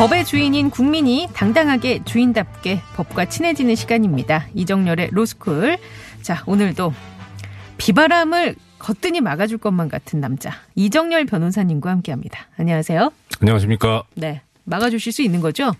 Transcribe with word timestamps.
법의 0.00 0.24
주인인 0.24 0.70
국민이 0.70 1.28
당당하게 1.34 2.02
주인답게 2.06 2.80
법과 2.94 3.26
친해지는 3.26 3.74
시간입니다. 3.74 4.46
이정열의 4.54 5.10
로스쿨. 5.12 5.76
자, 6.22 6.42
오늘도 6.46 6.94
비바람을 7.76 8.56
거뜬히 8.78 9.20
막아줄 9.20 9.58
것만 9.58 9.90
같은 9.90 10.18
남자 10.18 10.52
이정열 10.74 11.26
변호사님과 11.26 11.90
함께합니다. 11.90 12.46
안녕하세요. 12.56 13.12
안녕하십니까. 13.42 14.04
네, 14.14 14.40
막아주실 14.64 15.12
수 15.12 15.20
있는 15.20 15.42
거죠? 15.42 15.72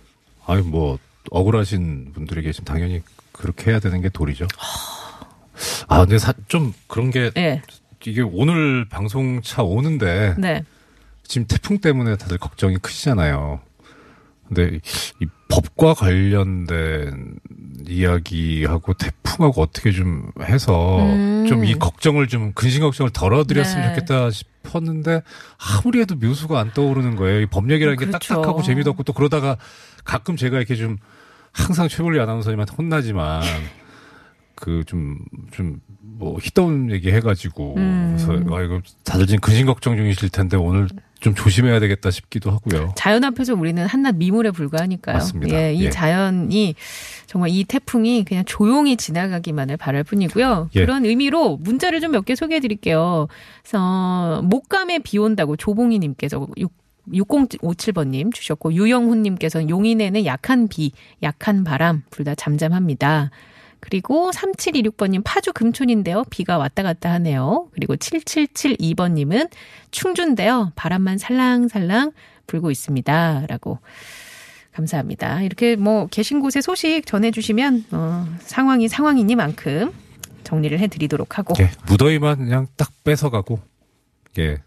아니 0.45 0.61
뭐 0.61 0.99
억울하신 1.31 2.13
분들이 2.13 2.43
계시면 2.43 2.67
당연히 2.67 3.01
그렇게 3.33 3.71
해야 3.71 3.81
되는 3.81 4.03
게 4.03 4.11
도리죠. 4.11 4.47
아 5.89 6.01
근데 6.01 6.19
사, 6.19 6.35
좀 6.47 6.75
그런 6.89 7.11
게 7.11 7.31
네, 7.31 7.63
이게 8.05 8.21
오늘 8.21 8.87
방송 8.87 9.41
차 9.41 9.63
오는데 9.63 10.35
네. 10.37 10.63
지금 11.23 11.47
태풍 11.47 11.79
때문에 11.79 12.19
다들 12.19 12.37
걱정이 12.37 12.77
크시잖아요. 12.77 13.61
근데 14.53 14.81
이 15.21 15.27
법과 15.49 15.95
관련된 15.95 17.37
이야기하고 17.87 18.95
태풍하고 18.95 19.63
어떻게 19.63 19.93
좀 19.93 20.31
해서 20.43 20.99
음. 20.99 21.47
좀이 21.49 21.75
걱정을 21.75 22.27
좀 22.29 22.53
근심 22.53 22.83
걱정을 22.83 23.11
덜어드렸으면 23.13 23.83
네. 23.89 23.95
좋겠다 23.95 24.31
싶었는데 24.31 25.23
아무리 25.59 26.01
해도 26.01 26.17
묘수가 26.17 26.59
안 26.59 26.73
떠오르는 26.73 27.17
거예요. 27.17 27.41
이 27.41 27.47
법 27.47 27.71
얘기라는 27.71 27.97
게 27.99 28.07
그렇죠. 28.07 28.35
딱딱하고 28.35 28.63
재미도 28.63 28.91
없고 28.91 29.05
또 29.05 29.13
그러다가 29.13 29.57
가끔 30.05 30.37
제가 30.37 30.57
이렇게 30.59 30.75
좀 30.75 30.99
항상 31.53 31.89
최불리 31.89 32.21
아나운서님한테 32.21 32.75
혼나지만 32.77 33.43
그 34.57 34.85
좀 34.87 35.19
좀뭐 35.53 36.39
희떠운 36.41 36.91
얘기 36.91 37.11
해가지고 37.13 37.75
음. 37.77 38.17
그래서 38.17 38.55
아 38.55 38.63
이거 38.63 38.81
다들 39.05 39.27
지금 39.27 39.41
근심 39.41 39.67
걱정 39.67 39.97
중이실 39.97 40.29
텐데 40.29 40.57
오늘 40.57 40.89
좀 41.21 41.35
조심해야 41.35 41.81
되겠다 41.81 42.11
싶기도 42.11 42.51
하고요. 42.51 42.93
자연 42.97 43.25
앞에서 43.25 43.55
우리는 43.55 43.85
한낱 43.87 44.17
미물에 44.17 44.51
불과하니까요. 44.51 45.15
맞습니다. 45.15 45.55
예, 45.57 45.75
이 45.75 45.85
예. 45.85 45.91
자연이 45.91 46.75
정말 47.27 47.51
이 47.51 47.65
태풍이 47.65 48.25
그냥 48.25 48.45
조용히 48.47 48.97
지나가기만을 48.97 49.77
바랄 49.77 50.03
뿐이고요. 50.05 50.71
예. 50.75 50.81
그런 50.81 51.05
의미로 51.05 51.57
문자를 51.59 52.01
좀 52.01 52.11
몇 52.13 52.25
개 52.25 52.35
소개해 52.35 52.61
드릴게요. 52.61 53.29
그래서 53.63 54.43
목감에 54.43 55.01
비 55.01 55.19
온다고 55.19 55.57
조봉희 55.57 55.99
님께서 55.99 56.47
6057번님 57.13 58.33
주셨고 58.35 58.73
유영훈님께서는 58.75 59.71
용인에는 59.71 60.25
약한 60.27 60.69
비, 60.69 60.93
약한 61.23 61.65
바람 61.65 62.03
둘 62.11 62.25
다 62.25 62.35
잠잠합니다. 62.35 63.31
그리고 63.81 64.31
3726번님 64.31 65.23
파주 65.25 65.53
금촌인데요. 65.53 66.25
비가 66.31 66.59
왔다 66.59 66.83
갔다 66.83 67.11
하네요. 67.13 67.69
그리고 67.73 67.97
7772번님은 67.97 69.51
충주인데요. 69.91 70.73
바람만 70.77 71.19
살랑살랑 71.19 72.13
불고 72.47 72.71
있습니다. 72.71 73.47
라고 73.49 73.79
감사합니다. 74.73 75.43
이렇게 75.43 75.77
뭐 75.77 76.07
계신 76.07 76.41
곳에 76.41 76.61
소식 76.61 77.07
전해주시면 77.07 77.87
어, 77.93 78.27
상황이 78.41 78.89
상황이니만큼 78.89 79.93
정리를 80.45 80.79
해드리도록 80.79 81.39
하고 81.39 81.55
예, 81.61 81.71
무더위만 81.87 82.39
그냥 82.39 82.67
딱 82.77 82.91
뺏어가고 83.05 83.61
예 84.39 84.59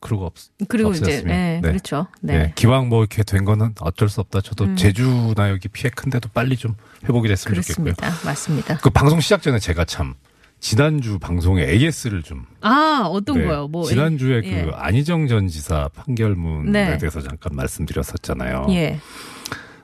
그러고 0.00 0.26
없. 0.26 0.34
그리고 0.68 0.92
이제 0.92 1.00
없었으면. 1.04 1.26
네, 1.26 1.60
네. 1.62 1.68
그렇죠. 1.68 2.06
네. 2.20 2.34
예, 2.34 2.52
기왕 2.54 2.88
뭐 2.88 3.00
이렇게 3.00 3.22
된 3.22 3.44
거는 3.44 3.74
어쩔 3.80 4.08
수 4.08 4.20
없다. 4.20 4.40
저도 4.40 4.64
음. 4.64 4.76
제주나 4.76 5.50
여기 5.50 5.68
피해 5.68 5.90
큰데도 5.90 6.28
빨리 6.32 6.56
좀 6.56 6.74
회복이 7.04 7.28
됐으면 7.28 7.60
좋겠고요. 7.62 7.94
그렇습니다. 7.94 8.26
맞습니다. 8.26 8.78
그 8.78 8.90
방송 8.90 9.20
시작 9.20 9.42
전에 9.42 9.58
제가 9.58 9.84
참 9.84 10.14
지난주 10.60 11.18
방송에 11.18 11.62
AS를 11.64 12.22
좀 12.22 12.44
아 12.60 13.06
어떤 13.08 13.38
네, 13.38 13.44
거요? 13.46 13.68
뭐 13.68 13.84
지난주에 13.84 14.40
예. 14.44 14.64
그 14.64 14.70
안희정 14.74 15.28
전 15.28 15.46
지사 15.48 15.88
판결문에 15.94 16.70
네. 16.70 16.98
대해서 16.98 17.20
잠깐 17.20 17.54
말씀드렸었잖아요. 17.54 18.66
예. 18.70 18.98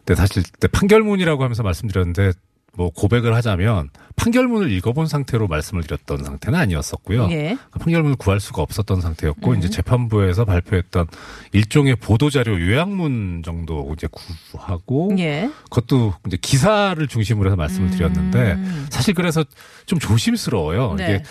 근데 0.05 0.15
사실 0.17 0.43
그때 0.43 0.69
판결문이라고 0.69 1.43
하면서 1.43 1.63
말씀드렸는데 1.63 2.33
뭐 2.77 2.91
고백을 2.91 3.35
하자면 3.35 3.91
판결문을 4.17 4.71
읽어본 4.73 5.07
상태로 5.07 5.49
말씀을 5.49 5.83
드렸던 5.85 6.25
상태는 6.25 6.59
아니었었고요. 6.59 7.29
예. 7.31 7.57
그 7.71 7.79
판결문을 7.79 8.17
구할 8.17 8.41
수가 8.41 8.62
없었던 8.62 9.01
상태였고 9.01 9.53
음. 9.53 9.59
이제 9.59 9.69
재판부에서 9.69 10.45
발표했던 10.45 11.07
일종의 11.53 11.97
보도 11.97 12.31
자료 12.31 12.61
요약문 12.61 13.43
정도 13.45 13.93
이제 13.95 14.09
구하고 14.51 15.15
예. 15.19 15.51
그것도 15.65 16.15
이제 16.27 16.37
기사를 16.41 17.07
중심으로 17.07 17.49
해서 17.49 17.57
말씀을 17.57 17.91
드렸는데 17.91 18.53
음. 18.53 18.87
사실 18.91 19.15
그래서 19.15 19.45
좀 19.87 19.99
조심스러워요. 19.99 20.95
네. 20.95 21.05
이게 21.05 21.23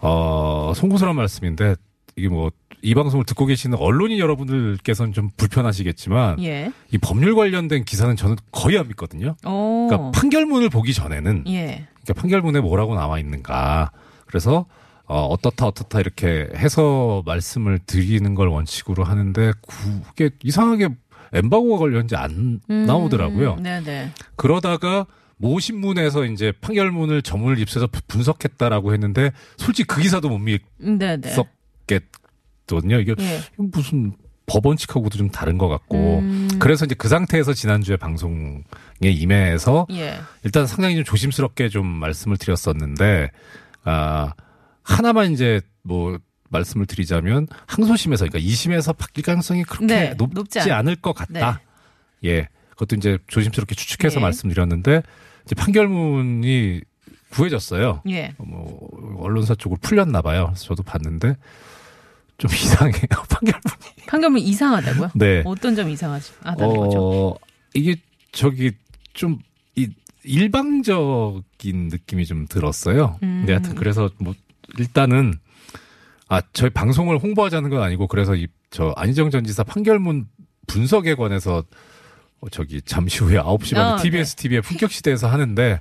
어 0.00 0.72
송구스러운 0.74 1.16
말씀인데 1.16 1.76
이게 2.16 2.28
뭐 2.28 2.50
이 2.82 2.94
방송을 2.94 3.24
듣고 3.24 3.46
계시는 3.46 3.78
언론인 3.78 4.18
여러분들께서는 4.18 5.12
좀 5.12 5.30
불편하시겠지만 5.36 6.42
예. 6.42 6.72
이 6.90 6.98
법률 6.98 7.34
관련된 7.34 7.84
기사는 7.84 8.14
저는 8.16 8.36
거의 8.50 8.76
안 8.76 8.88
믿거든요. 8.88 9.36
오. 9.46 9.86
그러니까 9.88 10.10
판결문을 10.10 10.68
보기 10.68 10.92
전에는 10.92 11.44
예. 11.46 11.86
그러니까 12.02 12.14
판결문에 12.20 12.60
뭐라고 12.60 12.94
나와 12.96 13.18
있는가. 13.20 13.92
그래서 14.26 14.66
어, 15.06 15.26
어떻다 15.26 15.66
어떻다 15.66 16.00
이렇게 16.00 16.48
해서 16.56 17.22
말씀을 17.24 17.78
드리는 17.86 18.34
걸 18.34 18.48
원칙으로 18.48 19.04
하는데 19.04 19.52
그게 20.06 20.30
이상하게 20.42 20.88
엠바고가 21.32 21.78
걸렸는지 21.78 22.16
안 22.16 22.60
음. 22.68 22.86
나오더라고요. 22.86 23.56
네네. 23.56 24.10
그러다가 24.36 25.06
모 25.36 25.58
신문에서 25.60 26.24
이제 26.24 26.52
판결문을 26.60 27.22
전문을 27.22 27.58
입수해서 27.58 27.88
분석했다라고 28.08 28.92
했는데 28.92 29.32
솔직히 29.56 29.86
그 29.86 30.00
기사도 30.00 30.28
못 30.28 30.38
네네. 30.38 31.16
믿었겠 31.16 32.02
거든요. 32.76 32.98
이게 33.00 33.14
예. 33.18 33.40
무슨 33.56 34.12
법원칙하고도 34.46 35.16
좀 35.18 35.30
다른 35.30 35.56
것 35.56 35.68
같고 35.68 36.18
음. 36.18 36.48
그래서 36.58 36.84
이제 36.84 36.94
그 36.94 37.08
상태에서 37.08 37.52
지난주에 37.54 37.96
방송에 37.96 38.62
임해서 39.02 39.86
예. 39.92 40.18
일단 40.44 40.66
상당히 40.66 40.96
좀 40.96 41.04
조심스럽게 41.04 41.68
좀 41.68 41.86
말씀을 41.86 42.36
드렸었는데 42.36 43.30
아 43.84 44.32
하나만 44.82 45.32
이제 45.32 45.60
뭐 45.82 46.18
말씀을 46.50 46.86
드리자면 46.86 47.46
항소심에서 47.66 48.26
그러니까 48.26 48.46
2심에서 48.50 48.96
바뀔 48.96 49.24
가능성이 49.24 49.62
그렇게 49.64 49.86
네, 49.86 50.14
높지, 50.18 50.34
높지 50.34 50.60
않- 50.60 50.70
않을 50.80 50.96
것 50.96 51.14
같다. 51.14 51.60
예. 52.24 52.48
그것도 52.70 52.96
이제 52.96 53.18
조심스럽게 53.28 53.74
추측해서 53.74 54.16
예. 54.18 54.22
말씀드렸는데 54.22 55.02
이제 55.46 55.54
판결문이 55.54 56.80
구해졌어요. 57.30 58.02
예. 58.10 58.34
뭐 58.38 58.88
언론사 59.20 59.54
쪽으로 59.54 59.78
풀렸나 59.80 60.20
봐요. 60.20 60.46
그래서 60.48 60.64
저도 60.66 60.82
봤는데 60.82 61.36
좀 62.42 62.50
이상해요. 62.54 63.06
판결문이. 63.28 64.06
판결문 64.06 64.40
이상하다고요? 64.40 65.10
네. 65.14 65.42
어떤 65.46 65.76
점 65.76 65.88
이상하지? 65.88 66.32
거죠. 66.42 66.98
어, 66.98 67.34
이게 67.74 67.96
저기 68.32 68.72
좀 69.14 69.38
이, 69.76 69.88
일방적인 70.24 71.88
느낌이 71.88 72.26
좀 72.26 72.46
들었어요. 72.48 73.18
음. 73.22 73.40
근데 73.40 73.52
하여튼 73.52 73.74
그래서 73.74 74.10
뭐 74.18 74.34
일단은 74.78 75.34
아 76.28 76.40
저희 76.52 76.70
방송을 76.70 77.18
홍보하자는 77.18 77.70
건 77.70 77.82
아니고 77.82 78.06
그래서 78.08 78.34
이 78.34 78.46
저 78.72 78.94
안희정 78.96 79.28
전 79.30 79.44
지사 79.44 79.62
판결문 79.64 80.26
분석에 80.66 81.14
관해서 81.14 81.62
어, 82.40 82.48
저기 82.50 82.80
잠시 82.80 83.18
후에 83.22 83.38
9시 83.38 83.74
반에 83.74 83.90
어, 83.92 83.96
TBS 83.98 84.36
TV의 84.36 84.62
품격 84.62 84.90
시대에서 84.90 85.28
하는데 85.28 85.78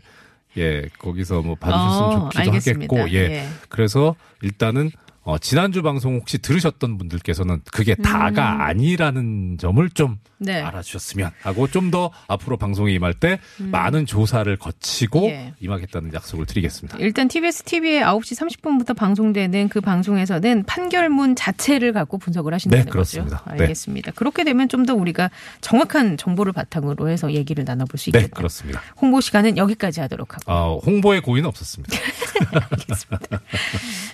예 0.58 0.90
거기서 1.00 1.42
뭐 1.42 1.56
봐주셨으면 1.56 2.04
어, 2.10 2.30
좋기도 2.32 2.42
알겠습니다. 2.52 2.94
하겠고 2.98 3.16
예. 3.16 3.20
예. 3.32 3.48
그래서 3.70 4.18
일단은 4.42 4.92
어, 5.24 5.38
지난주 5.38 5.82
방송 5.84 6.16
혹시 6.16 6.40
들으셨던 6.40 6.98
분들께서는 6.98 7.62
그게 7.72 7.94
다가 7.96 8.66
아니라는 8.66 9.58
점을 9.60 9.88
좀 9.92 10.12
음. 10.12 10.18
네. 10.40 10.60
알아주셨으면 10.62 11.30
하고 11.44 11.68
좀 11.68 11.92
더 11.92 12.10
앞으로 12.28 12.56
방송에 12.58 12.94
임할 12.94 13.14
때 13.14 13.40
많은 13.58 14.06
조사를 14.06 14.56
거치고 14.58 15.26
음. 15.26 15.30
예. 15.30 15.54
임하겠다는 15.60 16.14
약속을 16.14 16.46
드리겠습니다. 16.46 16.98
일단 17.00 17.28
TBS 17.28 17.64
TV에 17.64 18.02
9시 18.02 18.40
30분부터 18.40 18.96
방송되는 18.96 19.68
그 19.68 19.82
방송에서는 19.82 20.64
판결문 20.64 21.36
자체를 21.36 21.92
갖고 21.92 22.18
분석을 22.18 22.54
하신다는 22.54 22.86
네, 22.86 22.90
그렇습니다. 22.92 23.38
거죠. 23.40 23.56
네. 23.56 23.62
알겠습니다. 23.64 24.12
그렇게 24.12 24.44
되면 24.44 24.70
좀 24.70 24.86
더 24.86 24.96
우리가 24.96 25.30
정확한 25.62 26.18
정보를 26.18 26.54
바탕으로 26.54 27.10
해서 27.10 27.32
얘기를 27.34 27.64
나눠볼 27.66 28.00
수 28.00 28.06
네, 28.12 28.20
있겠네요. 28.20 28.30
그렇습니다. 28.34 28.82
홍보 29.00 29.22
시간은 29.22 29.58
여기까지 29.58 30.00
하도록 30.00 30.34
하고. 30.34 30.52
어, 30.52 30.80
홍보의 30.80 31.22
고의는 31.22 31.48
없었습니다. 31.50 31.96
알겠습니다. 32.54 33.42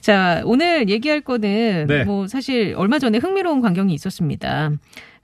자, 0.01 0.41
오늘 0.45 0.89
얘기할 0.89 1.21
거는 1.21 1.87
네. 1.87 2.03
뭐 2.03 2.27
사실 2.27 2.73
얼마 2.77 2.99
전에 2.99 3.17
흥미로운 3.17 3.61
광경이 3.61 3.93
있었습니다. 3.93 4.71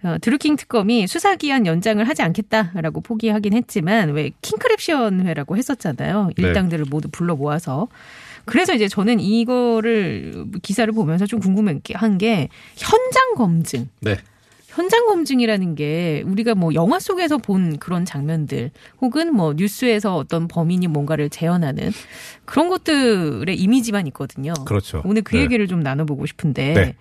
어, 0.04 0.18
드루킹 0.20 0.58
특검이 0.58 1.08
수사기한 1.08 1.66
연장을 1.66 2.06
하지 2.08 2.22
않겠다라고 2.22 3.02
포기하긴 3.02 3.54
했지만 3.54 4.10
왜 4.10 4.32
킹크랩시언회라고 4.42 5.56
했었잖아요. 5.58 6.32
네. 6.36 6.44
일당들을 6.44 6.86
모두 6.90 7.08
불러 7.10 7.36
모아서. 7.36 7.88
그래서 8.46 8.74
이제 8.74 8.90
저는 8.90 9.22
이거를 9.22 10.46
기사를 10.62 10.92
보면서 10.94 11.26
좀 11.26 11.40
궁금한 11.40 11.82
게 11.82 12.50
현장 12.76 13.36
검증. 13.38 13.88
네. 14.02 14.18
현장 14.76 15.06
검증이라는 15.06 15.76
게 15.76 16.24
우리가 16.26 16.56
뭐 16.56 16.74
영화 16.74 17.00
속에서 17.00 17.38
본 17.38 17.78
그런 17.78 18.06
장면들 18.06 18.72
혹은 19.02 19.36
뭐 19.36 19.54
뉴스에서 19.54 20.16
어떤 20.16 20.48
범인이 20.48 20.88
뭔가를 20.88 21.30
재현하는 21.30 21.92
그런 22.46 22.70
것들의 22.70 23.56
이미지만 23.56 24.08
있거든요. 24.08 24.54
그렇죠. 24.66 25.02
오늘 25.06 25.22
그 25.22 25.36
네. 25.36 25.44
얘기를 25.44 25.68
좀 25.68 25.82
나눠보고 25.82 26.26
싶은데 26.26 26.74
네. 26.74 26.96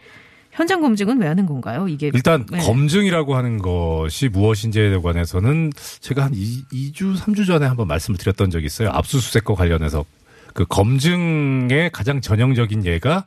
현장 0.50 0.82
검증은 0.82 1.18
왜 1.18 1.26
하는 1.26 1.46
건가요? 1.46 1.88
이게 1.88 2.10
일단 2.12 2.44
네. 2.50 2.58
검증이라고 2.58 3.34
하는 3.34 3.58
것이 3.58 4.28
무엇인지에 4.28 4.98
관해서는 4.98 5.72
제가 6.00 6.24
한 6.24 6.34
2, 6.34 6.92
주 6.92 7.14
3주 7.14 7.46
전에 7.46 7.64
한번 7.64 7.88
말씀을 7.88 8.18
드렸던 8.18 8.50
적이 8.50 8.66
있어요. 8.66 8.90
압수수색과 8.90 9.54
관련해서 9.54 10.04
그 10.52 10.66
검증의 10.66 11.90
가장 11.90 12.20
전형적인 12.20 12.84
예가 12.84 13.24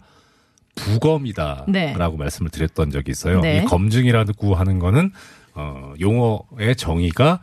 부검이다라고 0.75 1.71
네. 1.71 1.93
말씀을 1.95 2.51
드렸던 2.51 2.91
적이 2.91 3.11
있어요. 3.11 3.41
네. 3.41 3.61
이 3.61 3.65
검증이라고 3.65 4.55
하는 4.55 4.79
거는 4.79 5.11
어 5.55 5.93
용어의 5.99 6.75
정의가 6.77 7.39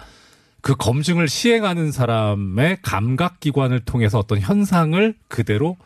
그 0.61 0.75
검증을 0.77 1.29
시행하는 1.29 1.91
사람의 1.91 2.79
감각 2.83 3.41
기관을 3.41 3.81
통해서 3.81 4.19
어떤 4.19 4.39
현상을 4.41 5.15
그대로 5.29 5.77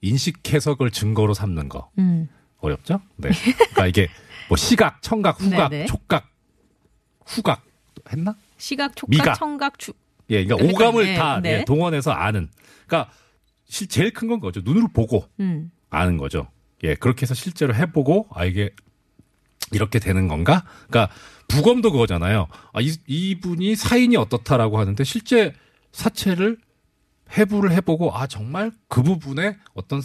인식 0.00 0.52
해석을 0.52 0.90
증거로 0.90 1.34
삼는 1.34 1.68
거. 1.68 1.90
음. 1.98 2.28
어렵죠? 2.58 3.00
네. 3.16 3.30
그러니까 3.56 3.86
이게 3.88 4.08
뭐 4.48 4.56
시각, 4.56 5.02
청각, 5.02 5.40
후각, 5.40 5.70
네네. 5.70 5.86
촉각, 5.86 6.28
후각 7.26 7.64
했나? 8.12 8.36
시각, 8.58 8.94
촉각, 8.94 9.10
미각. 9.10 9.34
청각, 9.38 9.78
주 9.78 9.92
예, 10.30 10.44
그러니까 10.44 10.56
그러니까, 10.56 10.84
오감을 10.88 11.04
네, 11.04 11.14
다 11.14 11.40
네. 11.40 11.58
예, 11.60 11.64
동원해서 11.64 12.12
아는. 12.12 12.48
그러니까 12.86 13.10
실 13.64 13.88
제일 13.88 14.12
큰 14.12 14.28
건 14.28 14.38
거죠. 14.38 14.60
눈으로 14.62 14.88
보고 14.88 15.24
음. 15.40 15.70
아는 15.90 16.16
거죠. 16.16 16.46
예, 16.82 16.94
그렇게 16.94 17.22
해서 17.22 17.34
실제로 17.34 17.74
해보고 17.74 18.28
아 18.32 18.44
이게 18.44 18.70
이렇게 19.72 19.98
되는 19.98 20.28
건가? 20.28 20.64
그러니까 20.88 21.14
부검도 21.48 21.92
그거잖아요. 21.92 22.48
아, 22.72 22.80
이, 22.80 22.94
이분이 23.06 23.76
사인이 23.76 24.16
어떻다라고 24.16 24.78
하는데 24.78 25.02
실제 25.04 25.54
사체를 25.92 26.58
해부를 27.36 27.72
해보고 27.72 28.14
아 28.16 28.26
정말 28.26 28.72
그 28.88 29.02
부분에 29.02 29.56
어떤 29.74 30.02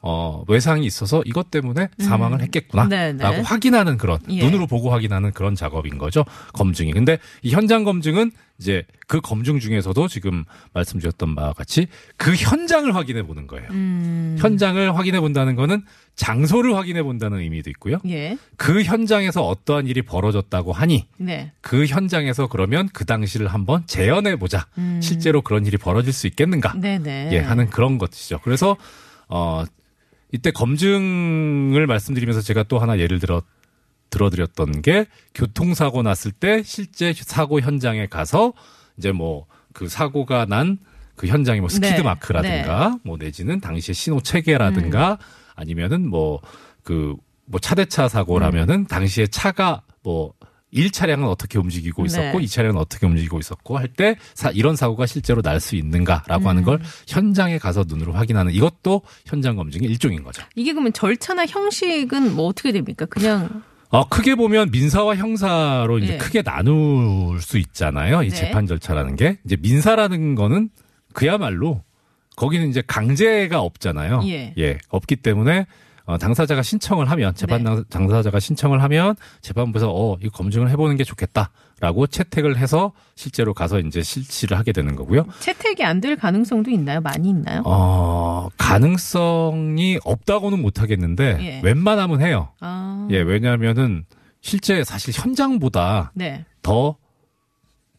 어 0.00 0.44
외상이 0.46 0.86
있어서 0.86 1.22
이것 1.26 1.50
때문에 1.50 1.88
사망을 1.98 2.38
음. 2.38 2.42
했겠구나라고 2.42 2.88
네네. 2.88 3.40
확인하는 3.42 3.98
그런 3.98 4.18
예. 4.30 4.44
눈으로 4.44 4.66
보고 4.68 4.90
확인하는 4.90 5.32
그런 5.32 5.56
작업인 5.56 5.98
거죠 5.98 6.24
검증이. 6.52 6.92
근데 6.92 7.18
이 7.42 7.50
현장 7.50 7.82
검증은 7.82 8.30
이제 8.60 8.84
그 9.06 9.20
검증 9.20 9.60
중에서도 9.60 10.08
지금 10.08 10.44
말씀드렸던 10.72 11.34
바와 11.34 11.52
같이 11.52 11.86
그 12.16 12.34
현장을 12.34 12.92
확인해 12.94 13.22
보는 13.22 13.46
거예요. 13.46 13.68
음. 13.70 14.36
현장을 14.40 14.96
확인해 14.96 15.20
본다는 15.20 15.54
거는 15.54 15.84
장소를 16.16 16.74
확인해 16.76 17.02
본다는 17.02 17.38
의미도 17.38 17.70
있고요. 17.70 17.98
예. 18.06 18.36
그 18.56 18.82
현장에서 18.82 19.46
어떠한 19.46 19.86
일이 19.86 20.02
벌어졌다고 20.02 20.72
하니 20.72 21.06
네. 21.16 21.52
그 21.60 21.86
현장에서 21.86 22.48
그러면 22.48 22.88
그 22.92 23.04
당시를 23.04 23.48
한번 23.48 23.84
재현해 23.86 24.36
보자. 24.36 24.66
음. 24.76 25.00
실제로 25.00 25.40
그런 25.42 25.64
일이 25.64 25.76
벌어질 25.76 26.12
수 26.12 26.26
있겠는가? 26.26 26.74
네네. 26.76 27.30
예, 27.32 27.38
하는 27.38 27.70
그런 27.70 27.98
것이죠. 27.98 28.40
그래서 28.42 28.76
어 29.28 29.64
이때 30.32 30.50
검증을 30.50 31.86
말씀드리면서 31.86 32.40
제가 32.40 32.64
또 32.64 32.78
하나 32.78 32.98
예를 32.98 33.18
들어 33.18 33.42
들어드렸던 34.10 34.82
게 34.82 35.06
교통사고 35.34 36.02
났을 36.02 36.32
때 36.32 36.62
실제 36.62 37.12
사고 37.12 37.60
현장에 37.60 38.06
가서 38.06 38.52
이제 38.96 39.12
뭐 39.12 39.46
그 39.72 39.88
사고가 39.88 40.46
난 40.46 40.78
그 41.18 41.26
현장이 41.26 41.60
뭐 41.60 41.68
스키드 41.68 41.96
네, 41.96 42.02
마크라든가 42.02 42.96
뭐 43.04 43.18
내지는 43.18 43.60
당시의 43.60 43.94
신호 43.94 44.20
체계라든가 44.22 45.12
음. 45.12 45.16
아니면은 45.56 46.08
뭐 46.08 46.40
그뭐 46.84 47.58
차대차 47.60 48.08
사고라면은 48.08 48.74
음. 48.74 48.86
당시에 48.86 49.26
차가 49.26 49.82
뭐 50.02 50.32
1차량은 50.72 51.26
어떻게 51.28 51.58
움직이고 51.58 52.04
있었고 52.04 52.38
네. 52.38 52.44
2차량은 52.44 52.76
어떻게 52.76 53.06
움직이고 53.06 53.38
있었고 53.38 53.78
할 53.78 53.88
때 53.88 54.16
이런 54.54 54.76
사고가 54.76 55.06
실제로 55.06 55.40
날 55.42 55.60
수 55.60 55.76
있는가라고 55.76 56.48
하는 56.48 56.62
음. 56.62 56.64
걸 56.64 56.80
현장에 57.08 57.58
가서 57.58 57.84
눈으로 57.88 58.12
확인하는 58.12 58.52
이것도 58.52 59.02
현장 59.26 59.56
검증의 59.56 59.88
일종인 59.88 60.22
거죠. 60.22 60.42
이게 60.54 60.72
그러면 60.72 60.92
절차나 60.92 61.46
형식은 61.46 62.34
뭐 62.36 62.46
어떻게 62.46 62.70
됩니까? 62.72 63.06
그냥 63.06 63.62
어, 63.90 64.06
크게 64.08 64.34
보면 64.34 64.70
민사와 64.70 65.16
형사로 65.16 65.98
이제 65.98 66.14
예. 66.14 66.18
크게 66.18 66.42
나눌 66.42 67.40
수 67.40 67.56
있잖아요. 67.58 68.22
이 68.22 68.28
네. 68.28 68.36
재판 68.36 68.66
절차라는 68.66 69.16
게. 69.16 69.38
이제 69.46 69.56
민사라는 69.58 70.34
거는 70.34 70.68
그야말로 71.14 71.82
거기는 72.36 72.68
이제 72.68 72.82
강제가 72.86 73.60
없잖아요. 73.60 74.20
예. 74.26 74.78
없기 74.90 75.16
때문에 75.16 75.66
어, 76.08 76.16
당사자가 76.16 76.62
신청을 76.62 77.10
하면 77.10 77.34
재판 77.34 77.62
당- 77.62 77.84
당사자가 77.90 78.40
신청을 78.40 78.82
하면 78.82 79.14
재판부에서 79.42 79.90
어, 79.94 80.16
이거 80.22 80.30
검증을 80.30 80.70
해보는 80.70 80.96
게 80.96 81.04
좋겠다라고 81.04 82.06
채택을 82.06 82.56
해서 82.56 82.92
실제로 83.14 83.52
가서 83.52 83.78
이제 83.78 84.02
실시를 84.02 84.56
하게 84.56 84.72
되는 84.72 84.96
거고요. 84.96 85.26
채택이 85.40 85.84
안 85.84 86.00
될 86.00 86.16
가능성도 86.16 86.70
있나요? 86.70 87.02
많이 87.02 87.28
있나요? 87.28 87.60
어, 87.66 88.48
가능성이 88.56 89.98
없다고는 90.02 90.62
못 90.62 90.80
하겠는데 90.80 91.36
예. 91.42 91.60
웬만하면 91.62 92.22
해요. 92.22 92.52
아. 92.60 93.06
예, 93.10 93.18
왜냐하면은 93.20 94.06
실제 94.40 94.82
사실 94.84 95.12
현장보다 95.14 96.12
네. 96.14 96.46
더 96.62 96.96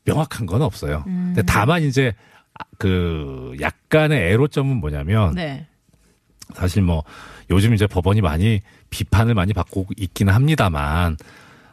명확한 0.06 0.48
건 0.48 0.64
없어요. 0.64 1.04
음. 1.06 1.34
근데 1.36 1.44
다만 1.44 1.84
이제 1.84 2.16
아, 2.58 2.64
그 2.80 3.56
약간의 3.62 4.32
애로점은 4.32 4.78
뭐냐면 4.78 5.36
네. 5.36 5.68
사실 6.56 6.82
뭐 6.82 7.04
요즘 7.50 7.74
이제 7.74 7.88
법원이 7.88 8.22
많이 8.22 8.62
비판을 8.90 9.34
많이 9.34 9.54
받고 9.54 9.88
있기는 9.98 10.34
합니다만 10.34 11.18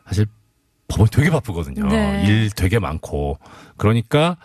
사실 0.06 0.26
법원이 0.88 1.10
되게 1.10 1.30
바쁘거든요. 1.30 1.86
네. 1.88 2.24
일 2.26 2.50
되게 2.50 2.78
많고 2.78 3.38
그러니까 3.76 4.36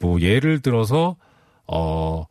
뭐 0.00 0.20
예를 0.20 0.60
들어서 0.60 1.16
어 1.66 2.24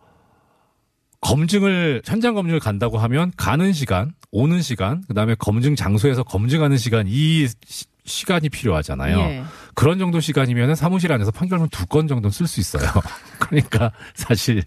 검증을 1.21 2.01
현장 2.06 2.33
검증을 2.33 2.59
간다고 2.59 2.98
하면 2.98 3.31
가는 3.38 3.71
시간, 3.74 4.12
오는 4.31 4.62
시간, 4.62 5.03
그다음에 5.08 5.36
검증 5.38 5.75
장소에서 5.75 6.24
검증하는 6.24 6.77
시간 6.77 7.05
이 7.08 7.48
시- 7.65 7.86
시간이 8.03 8.50
필요하잖아요. 8.50 9.20
예. 9.20 9.43
그런 9.75 10.00
정도 10.00 10.20
시간이면 10.20 10.74
사무실 10.75 11.12
안에서 11.13 11.29
판결문 11.31 11.70
두 11.70 11.86
건 11.86 12.08
정도는 12.08 12.31
쓸 12.31 12.48
수 12.48 12.60
있어요. 12.60 12.89
그러니까 13.39 13.91
사실 14.15 14.63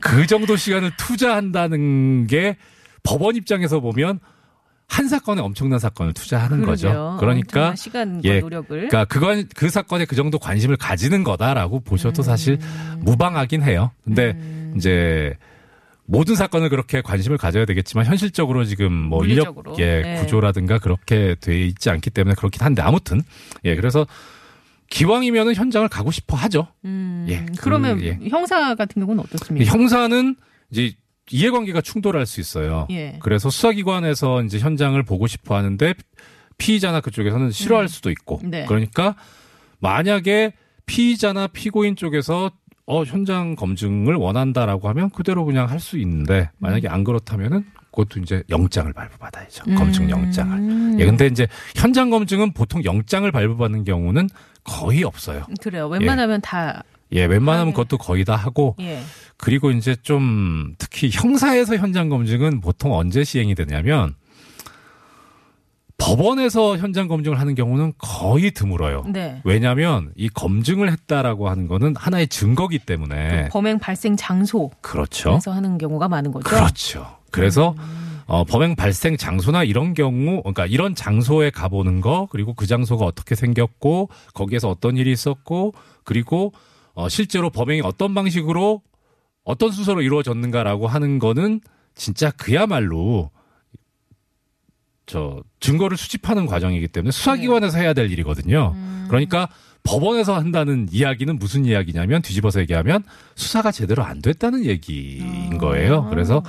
그 0.00 0.26
정도 0.26 0.56
시간을 0.56 0.90
투자한다는 0.96 2.26
게 2.26 2.56
법원 3.04 3.36
입장에서 3.36 3.78
보면 3.78 4.18
한 4.88 5.08
사건에 5.08 5.40
엄청난 5.40 5.78
사건을 5.78 6.12
투자하는 6.12 6.64
거죠. 6.64 6.88
그러게요. 6.88 7.16
그러니까 7.18 7.74
시간과 7.74 8.20
예, 8.24 8.40
노력을. 8.40 8.68
그러니까 8.68 9.04
그건 9.04 9.48
그 9.54 9.70
사건에 9.70 10.04
그 10.04 10.14
정도 10.16 10.38
관심을 10.38 10.76
가지는 10.76 11.24
거다라고 11.24 11.80
보셔도 11.80 12.22
사실 12.22 12.58
음. 12.60 13.00
무방하긴 13.02 13.62
해요. 13.62 13.92
근데 14.04 14.36
이제 14.76 15.36
모든 16.06 16.34
사건을 16.34 16.68
그렇게 16.68 17.00
관심을 17.00 17.38
가져야 17.38 17.64
되겠지만 17.64 18.04
현실적으로 18.04 18.64
지금 18.64 18.92
뭐 18.92 19.20
물리적으로. 19.20 19.74
인력 19.74 19.80
예, 19.80 20.02
네. 20.02 20.20
구조라든가 20.20 20.78
그렇게 20.78 21.34
돼 21.40 21.64
있지 21.66 21.88
않기 21.88 22.10
때문에 22.10 22.34
그렇긴 22.34 22.62
한데 22.62 22.82
아무튼 22.82 23.22
예 23.64 23.74
그래서 23.74 24.06
기왕이면은 24.90 25.54
현장을 25.54 25.88
가고 25.88 26.10
싶어 26.10 26.36
하죠. 26.36 26.68
음, 26.84 27.26
예, 27.28 27.46
그, 27.46 27.62
그러면 27.62 28.02
예. 28.02 28.18
형사 28.28 28.74
같은 28.74 29.00
경우는 29.00 29.24
어떻습니까? 29.24 29.70
형사는 29.72 30.36
이제 30.70 30.92
이해관계가 31.30 31.80
충돌할 31.80 32.26
수 32.26 32.40
있어요. 32.40 32.86
예. 32.90 33.18
그래서 33.22 33.50
수사기관에서 33.50 34.42
이제 34.42 34.58
현장을 34.58 35.00
보고 35.02 35.26
싶어 35.26 35.56
하는데 35.56 35.94
피의자나 36.58 37.00
그쪽에서는 37.00 37.50
싫어할 37.50 37.88
수도 37.88 38.10
있고. 38.10 38.40
네. 38.44 38.64
그러니까 38.66 39.16
만약에 39.80 40.52
피의자나 40.86 41.48
피고인 41.48 41.96
쪽에서 41.96 42.50
어 42.86 43.02
현장 43.04 43.56
검증을 43.56 44.14
원한다라고 44.16 44.88
하면 44.90 45.08
그대로 45.10 45.44
그냥 45.46 45.70
할 45.70 45.80
수 45.80 45.98
있는데 45.98 46.50
만약에 46.58 46.86
안 46.88 47.02
그렇다면은 47.02 47.64
그것도 47.90 48.20
이제 48.20 48.42
영장을 48.50 48.92
발부받아야죠. 48.92 49.64
검증 49.76 50.10
영장을. 50.10 50.58
음. 50.58 50.96
예, 51.00 51.06
근데 51.06 51.26
이제 51.26 51.46
현장 51.76 52.10
검증은 52.10 52.52
보통 52.52 52.84
영장을 52.84 53.30
발부받는 53.30 53.84
경우는 53.84 54.28
거의 54.64 55.04
없어요. 55.04 55.44
그래요. 55.62 55.88
웬만하면 55.88 56.40
다 56.42 56.82
예, 57.14 57.24
웬만하면 57.24 57.60
아, 57.60 57.64
네. 57.66 57.72
그것도 57.72 57.98
거의 57.98 58.24
다 58.24 58.36
하고 58.36 58.76
예. 58.80 59.00
그리고 59.36 59.70
이제 59.70 59.96
좀 60.02 60.74
특히 60.78 61.10
형사에서 61.12 61.76
현장 61.76 62.08
검증은 62.08 62.60
보통 62.60 62.92
언제 62.92 63.24
시행이 63.24 63.54
되냐면 63.54 64.14
법원에서 65.96 66.76
현장 66.76 67.06
검증을 67.08 67.38
하는 67.38 67.54
경우는 67.54 67.94
거의 67.98 68.50
드물어요. 68.50 69.04
네. 69.08 69.40
왜냐하면 69.44 70.12
이 70.16 70.28
검증을 70.28 70.90
했다라고 70.90 71.48
하는 71.48 71.68
거는 71.68 71.94
하나의 71.96 72.26
증거기 72.26 72.80
때문에 72.80 73.48
범행 73.50 73.78
발생 73.78 74.16
장소에서 74.16 74.70
그렇죠. 74.80 75.38
하는 75.46 75.78
경우가 75.78 76.08
많은 76.08 76.32
거죠. 76.32 76.44
그렇죠. 76.44 77.16
그래서 77.30 77.74
어, 78.26 78.44
범행 78.44 78.74
발생 78.74 79.16
장소나 79.16 79.64
이런 79.64 79.92
경우, 79.94 80.40
그러니까 80.42 80.66
이런 80.66 80.94
장소에 80.94 81.50
가보는 81.50 82.00
거, 82.00 82.26
그리고 82.30 82.54
그 82.54 82.66
장소가 82.66 83.04
어떻게 83.04 83.34
생겼고, 83.34 84.08
거기에서 84.32 84.70
어떤 84.70 84.96
일이 84.96 85.12
있었고, 85.12 85.74
그리고 86.04 86.52
어, 86.94 87.08
실제로 87.08 87.50
범행이 87.50 87.82
어떤 87.82 88.14
방식으로 88.14 88.82
어떤 89.44 89.70
수사로 89.70 90.02
이루어졌는가라고 90.02 90.86
하는 90.86 91.18
거는 91.18 91.60
진짜 91.94 92.30
그야말로 92.30 93.30
저 95.06 95.42
증거를 95.60 95.96
수집하는 95.96 96.46
과정이기 96.46 96.88
때문에 96.88 97.10
수사기관에서 97.10 97.78
해야 97.78 97.92
될 97.92 98.10
일이거든요. 98.10 98.74
그러니까 99.08 99.48
법원에서 99.82 100.34
한다는 100.34 100.88
이야기는 100.90 101.38
무슨 101.38 101.66
이야기냐면 101.66 102.22
뒤집어서 102.22 102.60
얘기하면 102.60 103.04
수사가 103.34 103.70
제대로 103.70 104.02
안 104.02 104.22
됐다는 104.22 104.64
얘기인 104.64 105.58
거예요. 105.58 106.08
그래서 106.08 106.42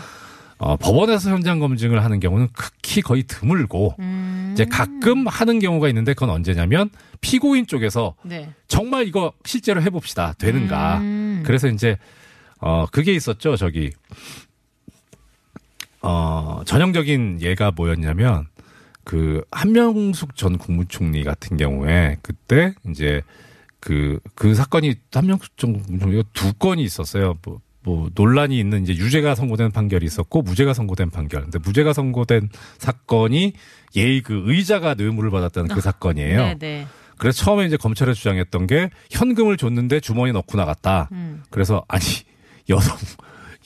어, 0.57 0.77
법원에서 0.77 1.31
현장 1.31 1.59
검증을 1.59 2.01
하는 2.01 2.21
경우는 2.21 2.47
극히 2.53 3.01
거의 3.01 3.23
드물고 3.23 3.95
음. 3.99 4.24
이제 4.55 4.65
가끔 4.65 5.27
하는 5.27 5.59
경우가 5.59 5.87
있는데 5.89 6.13
그건 6.13 6.29
언제냐면 6.29 6.89
피고인 7.21 7.67
쪽에서 7.67 8.15
네. 8.23 8.49
정말 8.67 9.07
이거 9.07 9.33
실제로 9.43 9.81
해봅시다 9.81 10.33
되는가. 10.39 10.99
음. 10.99 11.43
그래서 11.45 11.67
이제 11.67 11.97
어 12.59 12.85
그게 12.91 13.13
있었죠 13.13 13.57
저기 13.57 13.91
어 16.01 16.61
전형적인 16.65 17.39
예가 17.41 17.71
뭐였냐면 17.71 18.47
그 19.03 19.43
한명숙 19.51 20.35
전 20.35 20.57
국무총리 20.57 21.23
같은 21.23 21.57
경우에 21.57 22.17
그때 22.21 22.73
이제 22.89 23.21
그 23.79 24.19
그 24.35 24.53
사건이 24.53 24.95
한명숙 25.13 25.57
전 25.57 25.81
국무총리가 25.81 26.23
두 26.33 26.53
건이 26.53 26.83
있었어요. 26.83 27.37
뭐, 27.43 27.59
뭐 27.85 28.09
논란이 28.15 28.57
있는 28.59 28.81
이제 28.81 28.93
유죄가 28.93 29.35
선고된 29.35 29.71
판결이 29.71 30.05
있었고 30.05 30.41
무죄가 30.41 30.73
선고된 30.73 31.11
판결. 31.11 31.43
근데 31.43 31.59
무죄가 31.59 31.93
선고된 31.93 32.49
사건이 32.79 33.53
예의 33.95 34.21
그 34.21 34.43
의자가 34.47 34.95
뇌물을 34.95 35.29
받았다는 35.29 35.69
그 35.69 35.81
사건이에요. 35.81 36.37
네, 36.37 36.55
네. 36.55 36.87
그래서 37.17 37.43
처음에 37.43 37.65
이제 37.65 37.77
검찰에 37.77 38.13
주장했던 38.13 38.65
게 38.65 38.89
현금을 39.11 39.57
줬는데 39.57 39.99
주머니에 39.99 40.33
넣고 40.33 40.57
나갔다. 40.57 41.09
음. 41.11 41.43
그래서 41.51 41.85
아니 41.87 42.03
여성 42.69 42.97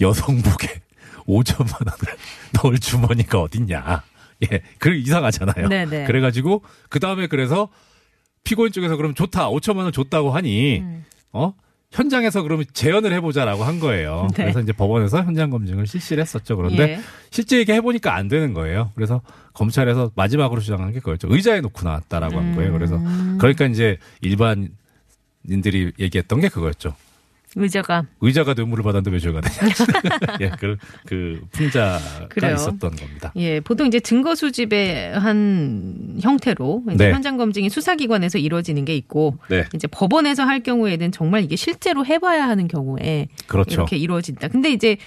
여성복에 0.01 0.67
5천만 1.25 1.87
원을 1.87 2.17
넣을 2.61 2.77
주머니가 2.77 3.41
어딨냐. 3.41 4.03
예, 4.51 4.61
그 4.79 4.93
이상하잖아요. 4.93 5.69
네네. 5.69 6.05
그래가지고 6.05 6.61
그 6.89 6.99
다음에 6.99 7.27
그래서 7.27 7.69
피고인 8.43 8.73
쪽에서 8.73 8.97
그럼 8.97 9.13
좋다 9.13 9.49
5천만 9.49 9.79
원 9.79 9.91
줬다고 9.93 10.31
하니 10.31 10.79
음. 10.79 11.05
어 11.31 11.53
현장에서 11.91 12.43
그러면 12.43 12.65
재연을 12.73 13.13
해보자라고 13.13 13.63
한 13.63 13.79
거예요. 13.79 14.27
네. 14.37 14.43
그래서 14.43 14.61
이제 14.61 14.71
법원에서 14.73 15.23
현장 15.23 15.49
검증을 15.49 15.87
실시를 15.87 16.21
했었죠. 16.21 16.55
그런데 16.55 16.83
예. 16.83 16.99
실제 17.31 17.59
이게 17.59 17.73
해보니까 17.75 18.15
안 18.15 18.27
되는 18.27 18.53
거예요. 18.53 18.91
그래서 18.95 19.21
검찰에서 19.53 20.11
마지막으로 20.15 20.61
주장한 20.61 20.91
게 20.91 20.99
그거였죠. 20.99 21.27
의자에 21.31 21.61
놓고 21.61 21.81
나왔다라고 21.83 22.37
한 22.37 22.55
거예요. 22.55 22.71
그래서 22.73 22.95
음. 22.95 23.37
그러니까 23.39 23.65
이제 23.65 23.97
일반인들이 24.21 25.93
얘기했던 25.99 26.41
게 26.41 26.49
그거였죠. 26.49 26.93
의자가 27.55 28.05
의자가 28.21 28.53
뇌물을 28.53 28.83
받았는데 28.83 29.11
왜 29.11 29.19
죄가 29.19 29.41
되냐. 29.41 29.73
예, 30.41 30.51
그, 30.59 30.77
그 31.05 31.41
풍자가 31.51 32.27
그래요. 32.29 32.55
있었던 32.55 32.79
겁니다. 32.79 33.31
예, 33.35 33.59
보통 33.59 33.87
이제 33.87 33.99
증거 33.99 34.35
수집의 34.35 35.19
한 35.19 36.17
형태로 36.21 36.83
이제 36.93 37.05
네. 37.05 37.11
현장 37.11 37.37
검증이 37.37 37.69
수사기관에서 37.69 38.37
이루어지는 38.37 38.85
게 38.85 38.95
있고 38.95 39.37
네, 39.49 39.65
이제 39.73 39.87
법원에서 39.87 40.43
할 40.43 40.61
경우에는 40.61 41.11
정말 41.11 41.43
이게 41.43 41.55
실제로 41.55 42.05
해봐야 42.05 42.47
하는 42.47 42.67
경우에 42.67 43.27
그렇죠. 43.47 43.73
이렇게 43.73 43.97
이루어진다. 43.97 44.47
근데 44.49 44.71
이제 44.71 44.97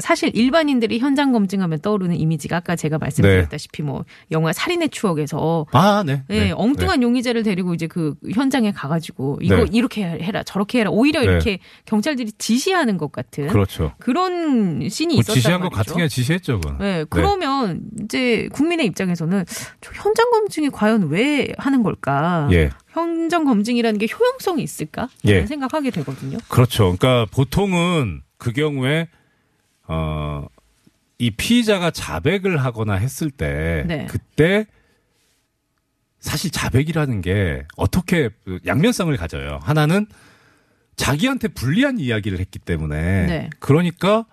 사실 0.00 0.30
일반인들이 0.34 0.98
현장 0.98 1.32
검증하면 1.32 1.80
떠오르는 1.80 2.16
이미지가 2.16 2.58
아까 2.58 2.76
제가 2.76 2.98
말씀드렸다시피 2.98 3.82
뭐 3.82 4.04
영화 4.30 4.52
살인의 4.52 4.90
추억에서 4.90 5.66
아, 5.72 6.02
네. 6.06 6.22
예, 6.30 6.40
네. 6.44 6.52
엉뚱한 6.54 7.02
용의자를 7.02 7.42
데리고 7.42 7.74
이제 7.74 7.86
그 7.86 8.14
현장에 8.32 8.72
가가지고 8.72 9.38
이거 9.42 9.56
네. 9.56 9.66
이렇게 9.72 10.04
해라 10.04 10.42
저렇게 10.42 10.80
해라 10.80 10.90
오히려 10.90 11.20
네. 11.20 11.26
이렇게 11.26 11.58
경찰들이 11.90 12.30
지시하는 12.38 12.98
것 12.98 13.10
같은 13.10 13.46
네. 13.46 13.50
그렇죠. 13.50 13.92
그런 13.98 14.88
씬이 14.88 15.14
뭐 15.14 15.20
있었단 15.20 15.34
지시한 15.34 15.60
것 15.60 15.72
말이죠. 15.72 15.76
같은 15.76 15.96
게 15.96 16.06
지시했죠, 16.06 16.60
그건. 16.60 16.78
네, 16.78 17.04
그러면 17.10 17.80
이제 18.00 18.48
국민의 18.52 18.86
입장에서는 18.86 19.44
저 19.80 19.90
현장 19.94 20.30
검증이 20.30 20.70
과연 20.70 21.08
왜 21.08 21.48
하는 21.58 21.82
걸까? 21.82 22.48
예. 22.52 22.70
현장 22.90 23.44
검증이라는 23.44 23.98
게 23.98 24.06
효용성이 24.06 24.62
있을까? 24.62 25.08
예. 25.24 25.44
생각하게 25.46 25.90
되거든요. 25.90 26.38
그렇죠. 26.46 26.96
그러니까 26.96 27.26
보통은 27.32 28.22
그 28.38 28.52
경우에 28.52 29.08
어, 29.88 30.46
이 31.18 31.32
피의자가 31.32 31.90
자백을 31.90 32.58
하거나 32.58 32.94
했을 32.94 33.32
때 33.32 33.82
네. 33.88 34.06
그때 34.08 34.66
사실 36.20 36.52
자백이라는 36.52 37.20
게 37.20 37.64
어떻게 37.76 38.30
그 38.44 38.60
양면성을 38.64 39.16
가져요. 39.16 39.58
하나는 39.64 40.06
자기한테 41.00 41.48
불리한 41.48 41.98
이야기를 41.98 42.38
했기 42.38 42.58
때문에 42.58 43.26
네. 43.26 43.50
그러니까 43.58 44.26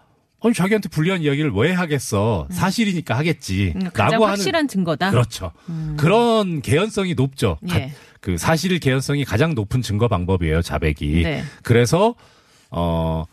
아니 0.43 0.53
자기한테 0.53 0.89
불리한 0.89 1.21
이야기를 1.23 1.51
왜 1.51 1.71
하겠어? 1.73 2.47
사실이니까 2.51 3.17
하겠지. 3.17 3.73
음, 3.75 3.83
가장 3.93 4.11
라고 4.11 4.25
하는 4.25 4.37
확실한 4.37 4.67
증거다. 4.67 5.09
그렇죠. 5.11 5.51
그런 5.97 6.61
개연성이 6.61 7.15
높죠. 7.15 7.57
가- 7.67 7.79
예. 7.79 7.91
그 8.21 8.37
사실 8.37 8.77
개연성이 8.79 9.23
가장 9.25 9.55
높은 9.55 9.81
증거 9.81 10.07
방법이에요, 10.07 10.61
자백이. 10.61 11.23
네. 11.23 11.43
그래서 11.63 12.15
어 12.69 13.23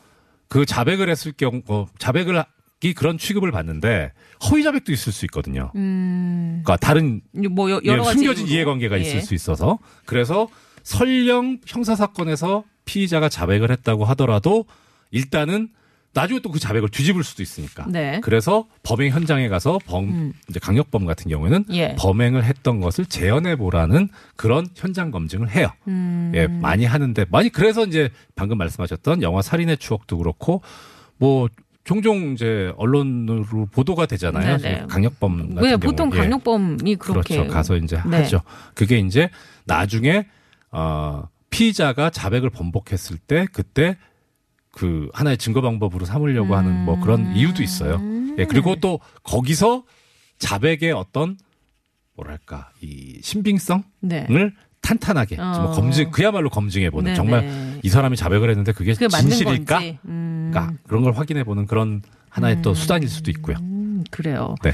그 0.48 0.64
자백을 0.64 1.08
했을 1.10 1.32
경우 1.32 1.62
어, 1.66 1.86
자백을 1.98 2.44
이 2.82 2.92
그런 2.94 3.18
취급을 3.18 3.50
받는데 3.50 4.12
허위 4.48 4.62
자백도 4.62 4.92
있을 4.92 5.12
수 5.12 5.24
있거든요. 5.24 5.72
음, 5.74 6.62
그러니까 6.64 6.76
다른 6.76 7.22
뭐 7.50 7.70
여- 7.72 7.80
예, 7.84 7.88
여러 7.88 8.04
가지 8.04 8.18
숨겨진 8.18 8.46
이유로. 8.46 8.54
이해관계가 8.54 8.98
예. 8.98 9.00
있을 9.00 9.20
수 9.22 9.34
있어서 9.34 9.80
그래서 10.06 10.46
설령 10.84 11.58
형사 11.66 11.96
사건에서 11.96 12.62
피의자가 12.84 13.28
자백을 13.28 13.70
했다고 13.70 14.04
하더라도 14.06 14.64
일단은 15.10 15.68
나중에 16.12 16.38
또 16.38 16.50
그 16.50 16.60
자백을 16.60 16.88
뒤집을 16.90 17.24
수도 17.24 17.42
있으니까. 17.42 17.86
네. 17.88 18.20
그래서 18.22 18.66
범행 18.84 19.10
현장에 19.10 19.48
가서 19.48 19.80
범 19.84 20.04
음. 20.04 20.32
이제 20.48 20.60
강력범 20.60 21.06
같은 21.06 21.28
경우에는 21.28 21.64
예. 21.72 21.96
범행을 21.98 22.44
했던 22.44 22.80
것을 22.80 23.04
재현해 23.06 23.56
보라는 23.56 24.08
그런 24.36 24.68
현장 24.76 25.10
검증을 25.10 25.50
해요. 25.50 25.68
음, 25.88 26.30
예, 26.36 26.46
많이 26.46 26.84
하는데 26.84 27.26
많이 27.30 27.48
그래서 27.50 27.84
이제 27.84 28.10
방금 28.36 28.58
말씀하셨던 28.58 29.22
영화 29.22 29.42
살인의 29.42 29.78
추억도 29.78 30.18
그렇고 30.18 30.62
뭐 31.16 31.48
종종 31.82 32.32
이제 32.32 32.72
언론으로 32.76 33.66
보도가 33.72 34.06
되잖아요. 34.06 34.58
네네. 34.58 34.86
강력범 34.88 35.54
같은 35.56 35.62
왜 35.64 35.70
경우. 35.70 35.78
보통 35.80 36.10
예. 36.14 36.18
강력범이 36.18 36.94
그렇게 36.96 37.34
그렇죠. 37.34 37.52
가서 37.52 37.76
이제 37.76 38.00
네. 38.08 38.18
하죠. 38.18 38.40
그게 38.74 38.98
이제 39.00 39.28
나중에 39.66 40.26
어 40.70 41.24
피의자가 41.54 42.10
자백을 42.10 42.50
번복했을 42.50 43.16
때 43.16 43.46
그때 43.52 43.96
그 44.72 45.08
하나의 45.14 45.38
증거 45.38 45.60
방법으로 45.60 46.04
삼으려고 46.04 46.56
하는 46.56 46.84
뭐 46.84 46.98
그런 46.98 47.36
이유도 47.36 47.62
있어요. 47.62 48.00
예, 48.38 48.44
그리고 48.44 48.74
또 48.76 48.98
거기서 49.22 49.84
자백의 50.38 50.90
어떤 50.90 51.38
뭐랄까 52.16 52.70
이 52.80 53.20
신빙성을 53.22 53.84
네. 54.00 54.26
탄탄하게 54.80 55.36
어. 55.38 55.62
뭐 55.62 55.70
검증 55.70 56.10
그야말로 56.10 56.50
검증해 56.50 56.90
보는 56.90 57.04
네네. 57.04 57.14
정말 57.14 57.80
이 57.84 57.88
사람이 57.88 58.16
자백을 58.16 58.50
했는데 58.50 58.72
그게 58.72 58.92
그게 58.92 59.08
진실일까? 59.08 59.80
음, 60.06 60.50
그러니까 60.50 60.76
그런 60.88 61.04
걸 61.04 61.12
확인해 61.12 61.44
보는 61.44 61.66
그런 61.66 62.02
하나의 62.30 62.62
또 62.62 62.74
수단일 62.74 63.08
수도 63.08 63.30
있고요. 63.30 63.56
음, 63.60 64.02
그래요. 64.10 64.56
네. 64.64 64.72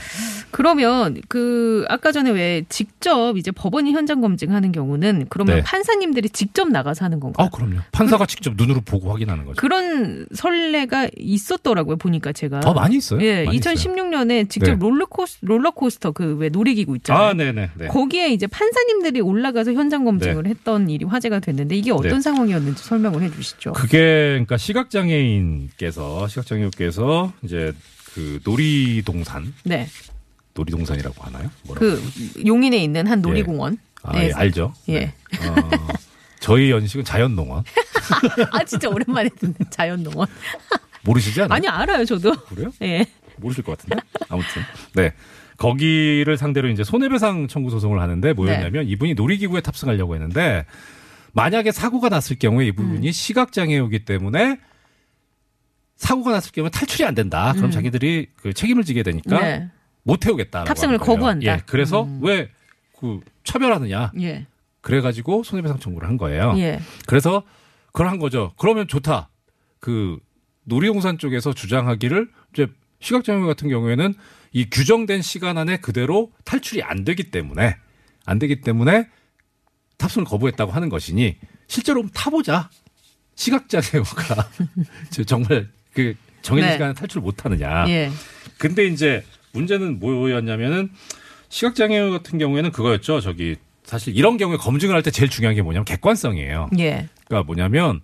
그러면 0.50 1.21
그 1.28 1.85
아까 1.88 2.11
전에 2.12 2.30
왜 2.30 2.64
직접 2.69 3.37
이제 3.37 3.50
법원이 3.50 3.92
현장 3.92 4.21
검증하는 4.21 4.73
경우는 4.73 5.26
그러면 5.28 5.57
네. 5.57 5.62
판사님들이 5.62 6.30
직접 6.30 6.69
나가서 6.69 7.04
하는 7.04 7.21
건가요? 7.21 7.47
아, 7.47 7.50
그럼요. 7.57 7.80
판사가 7.92 8.26
직접 8.26 8.54
눈으로 8.57 8.80
보고 8.80 9.11
확인하는 9.12 9.45
거죠. 9.45 9.57
그런 9.61 10.26
선례가 10.35 11.09
있었더라고요 11.16 11.97
보니까 11.97 12.33
제가. 12.33 12.61
더 12.61 12.73
많이 12.73 12.97
있어요. 12.97 13.21
예, 13.23 13.45
많이 13.45 13.59
있어요. 13.59 13.75
2016년에 13.75 14.49
직접 14.49 14.73
네. 14.73 14.78
롤러코스 14.80 15.38
롤러코스터 15.42 16.12
그 16.12 16.30
왜 16.40 16.49
놀이기구 16.49 16.97
있잖아요. 16.97 17.25
아, 17.25 17.33
네네. 17.35 17.71
네. 17.76 17.87
거기에 17.88 18.28
이제 18.33 18.47
판사님들이 18.47 19.21
올라가서 19.21 19.73
현장 19.73 20.04
검증을 20.04 20.47
했던 20.47 20.88
일이 20.88 21.04
화제가 21.04 21.40
됐는데 21.40 21.76
이게 21.76 21.90
어떤 21.92 22.12
네. 22.12 22.21
상황이었는지 22.21 22.83
설명을 22.83 23.23
해 23.23 23.30
주시죠. 23.30 23.73
그게 23.73 23.99
그러니까 24.30 24.57
시각 24.57 24.90
장애인께서 24.90 26.28
시각 26.28 26.47
장애인께서 26.47 27.33
이제 27.42 27.73
그 28.14 28.40
놀이동산 28.45 29.52
네, 29.64 29.87
놀이동산이라고 30.54 31.23
하나요? 31.23 31.50
뭐라고? 31.64 31.87
그 31.87 32.02
용인에 32.47 32.76
있는 32.78 33.07
한 33.07 33.21
놀이공원. 33.21 33.78
아, 34.02 34.12
네. 34.12 34.28
예, 34.28 34.33
알죠. 34.33 34.73
예. 34.88 35.00
네. 35.00 35.14
어, 35.49 35.88
저희 36.40 36.71
연식은 36.71 37.04
자연농원 37.04 37.64
아 38.52 38.64
진짜 38.64 38.88
오랜만에 38.88 39.28
듣는 39.28 39.54
자연농원. 39.71 40.26
모르시지 41.04 41.42
않아요? 41.42 41.54
아니 41.54 41.69
알아요 41.69 42.04
저도. 42.04 42.35
그래요? 42.47 42.73
예. 42.83 43.07
모르실 43.37 43.64
것 43.64 43.76
같은데. 43.78 44.02
아무튼. 44.28 44.62
네. 44.95 45.12
거기를 45.57 46.38
상대로 46.38 46.69
이제 46.69 46.83
손해배상 46.85 47.49
청구 47.49 47.71
소송을 47.71 48.00
하는데 48.00 48.33
뭐였냐면 48.33 48.87
이분이 48.87 49.14
놀이기구에 49.14 49.61
탑승하려고 49.61 50.14
했는데 50.14 50.64
만약에 51.33 51.71
사고가 51.71 52.09
났을 52.09 52.38
경우에 52.38 52.66
이분이 52.69 53.07
음. 53.07 53.12
시각장애우기 53.12 54.07
때문에 54.07 54.59
사고가 55.97 56.33
났을 56.33 56.52
경우에 56.52 56.71
탈출이 56.71 57.04
안 57.04 57.14
된다. 57.14 57.52
그럼 57.54 57.71
자기들이 57.71 58.28
그 58.37 58.54
책임을 58.54 58.85
지게 58.85 59.02
되니까 59.02 59.37
음. 59.37 59.42
네. 59.42 59.71
못 60.02 60.19
태우겠다. 60.19 60.64
탑승을 60.64 60.99
거부한다. 60.99 61.47
예. 61.47 61.62
그래서 61.66 62.04
음. 62.04 62.21
왜그 62.23 63.21
차별하느냐. 63.45 64.12
예. 64.21 64.47
그래가지고 64.80 65.42
손해배상 65.42 65.78
청구를 65.78 66.09
한 66.09 66.16
거예요. 66.16 66.54
예. 66.57 66.80
그래서 67.07 67.42
그걸 67.87 68.09
한 68.09 68.19
거죠. 68.19 68.52
그러면 68.59 68.88
좋다. 68.88 69.28
그 69.78 70.19
놀이동산 70.64 71.19
쪽에서 71.19 71.52
주장하기를 71.52 72.30
이제 72.52 72.69
시각장애 73.00 73.47
같은 73.47 73.69
경우에는 73.69 74.14
이 74.52 74.69
규정된 74.71 75.23
시간 75.23 75.59
안에 75.59 75.78
그대로 75.78 76.33
탈출이 76.45 76.83
안 76.83 77.04
되기 77.04 77.30
때문에 77.30 77.76
안 78.25 78.38
되기 78.38 78.61
때문에 78.61 79.09
탑승을 79.97 80.26
거부했다고 80.26 80.73
하는 80.73 80.88
것이니 80.88 81.37
실제로 81.66 82.04
타보자. 82.12 82.71
시각장애우가 83.37 84.49
저 85.11 85.25
정말 85.25 85.69
그 85.95 86.14
정해진 86.42 86.69
네. 86.69 86.73
시간에 86.75 86.95
탈출 86.95 87.21
못 87.21 87.45
하느냐. 87.45 87.88
예. 87.88 88.11
근데 88.59 88.87
이제 88.87 89.25
문제는 89.52 89.99
뭐였냐면은 89.99 90.90
시각장애 91.49 92.11
같은 92.11 92.38
경우에는 92.38 92.71
그거였죠. 92.73 93.21
저기 93.21 93.57
사실 93.85 94.16
이런 94.16 94.37
경우에 94.37 94.57
검증을 94.57 94.95
할 94.95 95.02
때 95.02 95.11
제일 95.11 95.28
중요한 95.30 95.54
게 95.57 95.62
뭐냐면 95.62 95.85
객관성이에요. 95.85 96.71
예. 96.78 97.09
그러니까 97.26 97.47
뭐냐면 97.47 98.00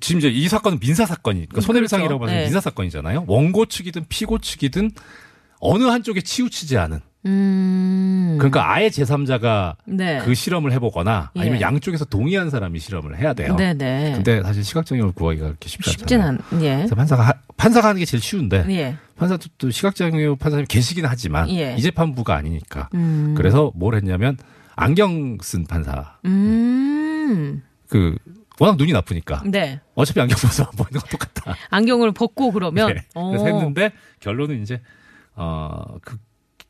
지금 0.00 0.18
이제 0.18 0.28
이 0.28 0.46
사건은 0.48 0.78
민사 0.78 1.06
사건이 1.06 1.46
그러니까 1.46 1.60
손해배상이라고 1.62 2.18
그렇죠. 2.18 2.26
봐서 2.30 2.36
네. 2.36 2.44
민사 2.44 2.60
사건이잖아요. 2.60 3.24
원고 3.26 3.66
측이든 3.66 4.06
피고 4.08 4.38
측이든 4.38 4.90
어느 5.60 5.84
한쪽에 5.84 6.20
치우치지 6.20 6.76
않은 6.76 7.00
음. 7.24 8.36
그러니까 8.38 8.70
아예 8.72 8.88
제3자가 8.88 9.76
네. 9.86 10.20
그 10.24 10.34
실험을 10.34 10.72
해보거나 10.72 11.30
아니면 11.36 11.58
예. 11.58 11.60
양쪽에서 11.62 12.04
동의한 12.04 12.50
사람이 12.50 12.78
실험을 12.78 13.18
해야 13.18 13.32
돼요. 13.32 13.56
네네. 13.56 14.12
근데 14.16 14.42
사실 14.42 14.62
시각장애를 14.64 15.12
구하기가 15.12 15.46
그렇게 15.46 15.68
쉽지 15.68 15.90
쉽진 15.92 16.20
않잖아요. 16.20 16.44
않. 16.52 16.62
예. 16.62 16.76
그래서 16.76 16.94
판사가 16.94 17.22
하- 17.28 17.34
판사가 17.56 17.88
하는 17.88 17.98
게 18.00 18.04
제일 18.04 18.22
쉬운데 18.22 18.64
예. 18.68 18.96
판사도 19.16 19.48
또 19.58 19.70
시각장애 19.70 20.34
판사님 20.38 20.66
계시긴 20.68 21.06
하지만 21.06 21.48
예. 21.50 21.74
이 21.76 21.82
재판부가 21.82 22.36
아니니까 22.36 22.88
음. 22.94 23.34
그래서 23.36 23.72
뭘 23.74 23.94
했냐면 23.94 24.36
안경 24.74 25.38
쓴 25.42 25.64
판사 25.64 26.18
음. 26.24 27.62
그 27.88 28.16
워낙 28.58 28.76
눈이 28.76 28.92
나쁘니까 28.92 29.42
네. 29.46 29.80
어차피 29.94 30.20
안경 30.20 30.38
벗어 30.38 30.64
안 30.64 30.70
보이는 30.70 31.00
건 31.00 31.10
똑같다. 31.10 31.54
안경을 31.70 32.12
벗고 32.12 32.52
그러면. 32.52 32.94
네. 32.94 33.02
어. 33.14 33.28
그래서 33.30 33.46
했는데 33.46 33.92
결론은 34.20 34.62
이제 34.62 34.80
어그 35.34 36.16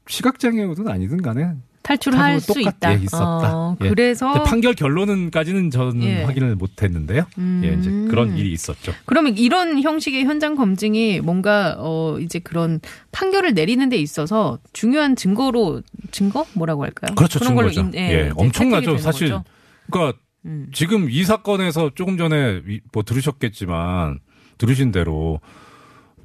시각장애우든 0.08 0.88
아니든 0.88 1.22
간에 1.22 1.54
탈출할 1.86 2.40
수 2.40 2.60
있다. 2.60 2.92
예, 2.98 3.02
있었다. 3.04 3.56
어, 3.56 3.76
예. 3.80 3.88
그래서 3.88 4.32
판결 4.42 4.74
결론은까지는 4.74 5.70
저는 5.70 6.02
예. 6.02 6.22
확인을 6.24 6.56
못했는데요. 6.56 7.26
음. 7.38 7.62
예, 7.64 7.74
이제 7.78 7.90
그런 8.10 8.36
일이 8.36 8.50
있었죠. 8.52 8.92
그러면 9.04 9.36
이런 9.38 9.80
형식의 9.80 10.24
현장 10.24 10.56
검증이 10.56 11.20
뭔가 11.20 11.76
어 11.78 12.18
이제 12.20 12.40
그런 12.40 12.80
판결을 13.12 13.54
내리는 13.54 13.88
데 13.88 13.96
있어서 13.96 14.58
중요한 14.72 15.14
증거로 15.14 15.82
증거 16.10 16.44
뭐라고 16.54 16.82
할까요? 16.82 17.14
그렇죠, 17.14 17.38
그런 17.38 17.54
걸로 17.54 17.70
증거죠. 17.70 17.96
인- 17.98 18.02
예, 18.04 18.12
예, 18.26 18.32
엄청나죠, 18.36 18.98
사실. 18.98 19.28
거죠? 19.30 19.44
그러니까 19.90 20.18
음. 20.44 20.66
지금 20.72 21.08
이 21.08 21.22
사건에서 21.24 21.90
조금 21.94 22.16
전에 22.18 22.62
이- 22.68 22.80
뭐 22.92 23.04
들으셨겠지만 23.04 24.18
들으신 24.58 24.90
대로 24.90 25.40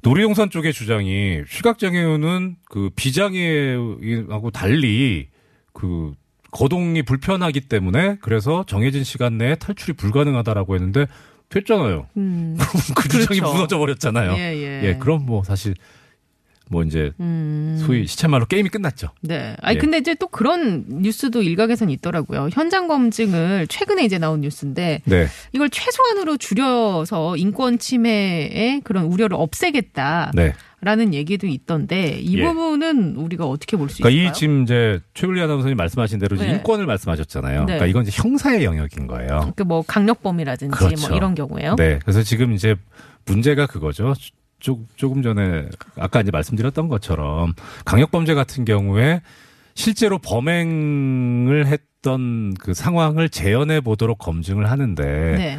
놀이동산 0.02 0.50
쪽의 0.50 0.72
주장이 0.72 1.42
시각장애우는 1.48 2.56
그 2.68 2.90
비장애하고 2.96 4.50
달리 4.50 5.28
그 5.72 6.12
거동이 6.50 7.02
불편하기 7.02 7.62
때문에 7.62 8.16
그래서 8.20 8.64
정해진 8.66 9.04
시간 9.04 9.38
내에 9.38 9.54
탈출이 9.54 9.94
불가능하다라고 9.94 10.74
했는데 10.74 11.06
됐잖아요. 11.48 12.06
음. 12.16 12.56
그 12.96 13.08
주장이 13.08 13.40
그렇죠. 13.40 13.54
무너져 13.54 13.78
버렸잖아요. 13.78 14.32
예, 14.32 14.54
예. 14.56 14.88
예, 14.88 14.96
그럼 14.98 15.26
뭐 15.26 15.42
사실 15.44 15.74
뭐 16.72 16.82
이제 16.82 17.12
음. 17.20 17.76
소위 17.78 18.06
시체말로 18.06 18.46
게임이 18.46 18.70
끝났죠. 18.70 19.10
네. 19.20 19.54
아니 19.60 19.76
예. 19.76 19.80
근데 19.80 19.98
이제 19.98 20.14
또 20.14 20.26
그런 20.26 20.86
뉴스도 20.88 21.42
일각에선 21.42 21.90
있더라고요. 21.90 22.48
현장 22.50 22.88
검증을 22.88 23.66
최근에 23.68 24.04
이제 24.04 24.16
나온 24.18 24.40
뉴스인데 24.40 25.02
네. 25.04 25.26
이걸 25.52 25.68
최소한으로 25.68 26.38
줄여서 26.38 27.36
인권 27.36 27.78
침해의 27.78 28.80
그런 28.84 29.04
우려를 29.04 29.36
없애겠다라는 29.36 30.32
네. 31.10 31.12
얘기도 31.12 31.46
있던데 31.46 32.18
이 32.20 32.38
예. 32.38 32.42
부분은 32.42 33.16
우리가 33.16 33.46
어떻게 33.46 33.76
볼수 33.76 33.98
그러니까 33.98 34.22
있을까요? 34.22 34.30
이 34.30 34.34
지금 34.34 34.62
이제 34.62 35.00
최블리 35.12 35.42
아나운서님 35.42 35.76
말씀하신 35.76 36.18
대로 36.18 36.36
네. 36.38 36.52
인권을 36.52 36.86
말씀하셨잖아요. 36.86 37.60
네. 37.60 37.64
그러니까 37.66 37.86
이건 37.86 38.04
이제 38.04 38.12
형사의 38.14 38.64
영역인 38.64 39.06
거예요. 39.06 39.52
그뭐 39.56 39.82
강력범이라든지 39.86 40.74
그렇죠. 40.74 41.08
뭐 41.08 41.16
이런 41.16 41.34
경우에요. 41.34 41.76
네. 41.76 41.98
그래서 42.02 42.22
지금 42.22 42.54
이제 42.54 42.76
문제가 43.26 43.66
그거죠. 43.66 44.14
조, 44.62 44.80
조금 44.96 45.22
전에 45.22 45.68
아까 45.98 46.20
이제 46.20 46.30
말씀드렸던 46.30 46.88
것처럼 46.88 47.52
강력범죄 47.84 48.34
같은 48.34 48.64
경우에 48.64 49.20
실제로 49.74 50.18
범행을 50.18 51.66
했던 51.66 52.54
그 52.54 52.72
상황을 52.72 53.28
재현해 53.28 53.80
보도록 53.80 54.18
검증을 54.18 54.70
하는데 54.70 55.02
네. 55.36 55.58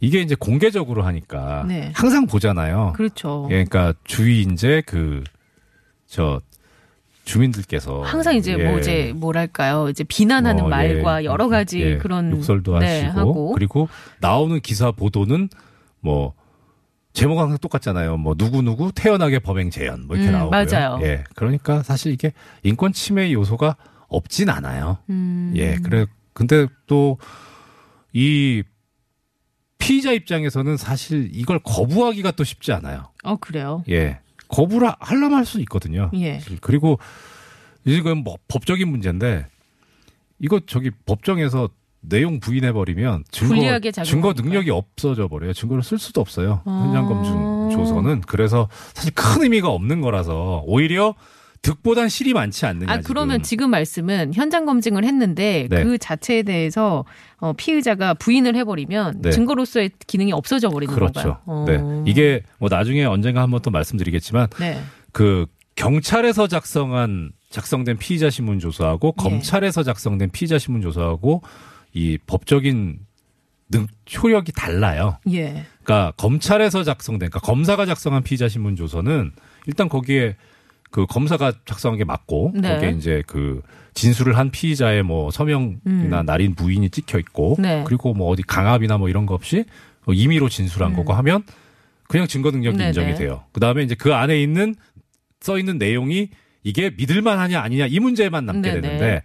이게 0.00 0.20
이제 0.20 0.34
공개적으로 0.34 1.02
하니까 1.02 1.64
네. 1.66 1.90
항상 1.94 2.26
보잖아요. 2.26 2.92
그렇죠. 2.94 3.48
예, 3.50 3.64
그러니까 3.64 3.94
주위 4.04 4.42
이제 4.42 4.82
그 4.86 5.22
저 6.14 6.40
주민들께서 7.24 8.02
항상 8.02 8.36
이제 8.36 8.56
예, 8.56 8.68
뭐 8.68 8.78
이제 8.78 9.12
뭐랄까요 9.16 9.88
이제 9.88 10.04
비난하는 10.04 10.60
뭐, 10.60 10.68
말과 10.68 11.22
예, 11.22 11.24
여러 11.24 11.48
가지 11.48 11.80
예, 11.80 11.96
그런 11.98 12.30
욕설도 12.30 12.78
네, 12.78 13.02
하시고 13.02 13.18
하고. 13.18 13.52
그리고 13.52 13.88
나오는 14.20 14.60
기사 14.60 14.92
보도는 14.92 15.48
뭐 15.98 16.34
제목 17.14 17.38
항상 17.38 17.56
똑같잖아요. 17.58 18.18
뭐 18.18 18.34
누구 18.34 18.60
누구 18.60 18.92
태연하게 18.92 19.38
범행 19.38 19.70
재현 19.70 20.06
뭐 20.06 20.16
이렇게 20.16 20.30
음, 20.30 20.32
나오고요. 20.32 20.50
맞아요. 20.50 20.98
예, 21.02 21.24
그러니까 21.34 21.82
사실 21.82 22.12
이게 22.12 22.32
인권 22.62 22.92
침해 22.92 23.32
요소가 23.32 23.76
없진 24.08 24.50
않아요. 24.50 24.98
음, 25.08 25.52
예, 25.56 25.76
그래 25.76 26.04
근데 26.34 26.66
또 26.86 27.16
이 28.16 28.62
피의자 29.78 30.12
입장에서는 30.12 30.76
사실 30.76 31.28
이걸 31.32 31.58
거부하기가 31.58 32.30
또 32.32 32.44
쉽지 32.44 32.70
않아요. 32.72 33.10
어 33.24 33.36
그래요. 33.36 33.82
예. 33.90 34.20
거부를 34.48 34.88
하려면 35.00 35.38
할 35.38 35.44
수 35.44 35.60
있거든요. 35.62 36.10
예. 36.14 36.40
그리고 36.60 36.98
이건 37.84 38.18
뭐 38.18 38.36
법적인 38.46 38.88
문제인데 38.88 39.46
이거 40.38 40.60
저기 40.64 40.90
법정에서 41.06 41.68
내용 42.08 42.40
부인해 42.40 42.72
버리면 42.72 43.24
증거. 43.30 43.54
증거 44.04 44.32
능력이 44.32 44.70
없어져 44.70 45.28
버려요. 45.28 45.52
증거를 45.52 45.82
쓸 45.82 45.98
수도 45.98 46.20
없어요. 46.20 46.62
아. 46.64 46.82
현장 46.84 47.06
검증 47.06 47.76
조서는 47.76 48.22
그래서 48.26 48.68
사실 48.92 49.12
큰 49.14 49.42
의미가 49.42 49.68
없는 49.68 50.00
거라서 50.00 50.62
오히려 50.66 51.14
득보단 51.62 52.10
실이 52.10 52.34
많지 52.34 52.66
않느냐. 52.66 52.92
아 52.92 53.00
그러면 53.02 53.38
지금. 53.38 53.42
지금 53.42 53.70
말씀은 53.70 54.34
현장 54.34 54.66
검증을 54.66 55.04
했는데 55.04 55.66
네. 55.70 55.82
그 55.82 55.96
자체에 55.96 56.42
대해서 56.42 57.06
어, 57.38 57.54
피의자가 57.54 58.14
부인을 58.14 58.54
해버리면 58.54 59.22
네. 59.22 59.30
증거로서의 59.30 59.90
기능이 60.06 60.32
없어져 60.32 60.68
버리는 60.68 60.94
그렇죠. 60.94 61.12
건가요? 61.12 61.38
어. 61.46 61.64
네. 61.66 61.80
이게 62.06 62.42
뭐 62.58 62.68
나중에 62.68 63.04
언젠가 63.04 63.40
한번 63.40 63.60
또 63.62 63.70
말씀드리겠지만 63.70 64.48
네. 64.60 64.78
그 65.12 65.46
경찰에서 65.76 66.48
작성한 66.48 67.32
작성된 67.48 67.96
피의자 67.96 68.30
신문 68.30 68.58
조서하고 68.58 69.14
예. 69.18 69.22
검찰에서 69.22 69.82
작성된 69.82 70.30
피의자 70.32 70.58
신문 70.58 70.82
조서하고 70.82 71.42
이 71.94 72.18
법적인 72.26 72.98
능 73.70 73.86
효력이 74.22 74.52
달라요. 74.52 75.18
예. 75.32 75.64
그러니까 75.82 76.12
검찰에서 76.16 76.84
작성된 76.84 77.30
그러니까 77.30 77.40
검사가 77.40 77.86
작성한 77.86 78.22
피의자 78.22 78.48
신문 78.48 78.76
조서는 78.76 79.32
일단 79.66 79.88
거기에 79.88 80.36
그 80.90 81.06
검사가 81.06 81.52
작성한 81.64 81.98
게 81.98 82.04
맞고 82.04 82.52
네. 82.54 82.74
거기에 82.74 82.90
이제 82.90 83.22
그 83.26 83.62
진술을 83.94 84.36
한 84.36 84.50
피의자의 84.50 85.02
뭐 85.02 85.30
서명이나 85.30 86.22
날인 86.24 86.54
부인이 86.54 86.90
찍혀 86.90 87.18
있고 87.20 87.56
음. 87.58 87.62
네. 87.62 87.84
그리고 87.86 88.12
뭐 88.12 88.28
어디 88.28 88.42
강압이나 88.42 88.98
뭐 88.98 89.08
이런 89.08 89.24
거 89.24 89.34
없이 89.34 89.64
뭐 90.04 90.14
임의로 90.14 90.48
진술한 90.48 90.94
거고 90.94 91.14
하면 91.14 91.42
그냥 92.08 92.26
증거 92.26 92.50
능력이 92.50 92.76
음. 92.76 92.78
네네. 92.78 92.88
인정이 92.88 93.14
돼요. 93.14 93.44
그 93.52 93.60
다음에 93.60 93.82
이제 93.82 93.94
그 93.94 94.14
안에 94.14 94.40
있는 94.40 94.74
써 95.40 95.58
있는 95.58 95.78
내용이 95.78 96.28
이게 96.62 96.90
믿을 96.96 97.22
만하냐 97.22 97.60
아니냐 97.60 97.86
이 97.86 97.98
문제만 97.98 98.44
남게 98.46 98.70
네네. 98.70 98.80
되는데 98.80 99.22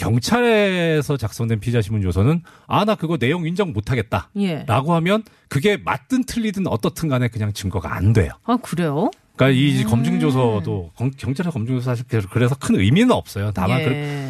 경찰에서 0.00 1.16
작성된 1.16 1.60
피의자 1.60 1.80
신문 1.82 2.02
조서는 2.02 2.42
아 2.66 2.84
나 2.84 2.94
그거 2.94 3.18
내용 3.18 3.46
인정 3.46 3.72
못 3.72 3.90
하겠다. 3.90 4.30
예. 4.38 4.64
라고 4.66 4.94
하면 4.94 5.22
그게 5.48 5.76
맞든 5.76 6.24
틀리든 6.24 6.66
어떻든 6.66 7.08
간에 7.08 7.28
그냥 7.28 7.52
증거가 7.52 7.94
안 7.94 8.12
돼요. 8.14 8.32
아 8.44 8.56
그래요? 8.56 9.10
그러니까 9.36 9.58
이 9.58 9.82
음. 9.82 9.88
검증 9.88 10.18
조서도 10.20 10.90
경- 10.96 11.10
경찰의 11.16 11.52
검증 11.52 11.76
조서 11.76 11.84
사실 11.94 12.04
그래서 12.30 12.54
큰 12.58 12.76
의미는 12.76 13.12
없어요. 13.12 13.50
다만 13.54 13.80
예. 13.80 13.84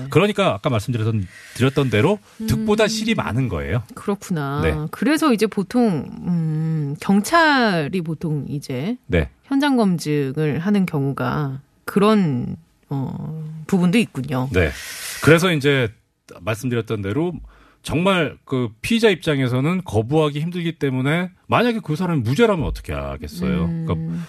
그 0.04 0.09
그러니까 0.11 0.54
아까 0.54 0.68
말씀드렸던 0.70 1.26
드렸던 1.54 1.90
대로 1.90 2.18
득보다 2.48 2.87
실이 2.88 3.14
많은 3.14 3.48
거예요. 3.48 3.83
그렇구나. 3.94 4.61
네. 4.62 4.74
그래서 4.90 5.33
이제 5.33 5.46
보통 5.46 6.06
음, 6.26 6.96
경찰이 7.00 8.00
보통 8.02 8.44
이제 8.48 8.96
네. 9.06 9.28
현장 9.44 9.76
검증을 9.76 10.59
하는 10.61 10.87
경우가 10.87 11.61
그런 11.85 12.56
어, 12.88 13.60
부분도 13.70 13.98
있군요. 13.98 14.48
네. 14.52 14.70
그래서 15.22 15.52
이제 15.52 15.88
말씀드렸던 16.40 17.02
대로 17.02 17.33
정말 17.83 18.37
그 18.44 18.70
피의자 18.83 19.09
입장에서는 19.09 19.83
거부하기 19.85 20.40
힘들기 20.40 20.72
때문에 20.72 21.30
만약에 21.46 21.80
그 21.83 21.96
사람이 21.96 22.20
무죄라면 22.22 22.66
어떻게 22.66 22.92
하겠어요. 22.92 23.64
음. 23.64 23.87
그러니까, 23.87 24.26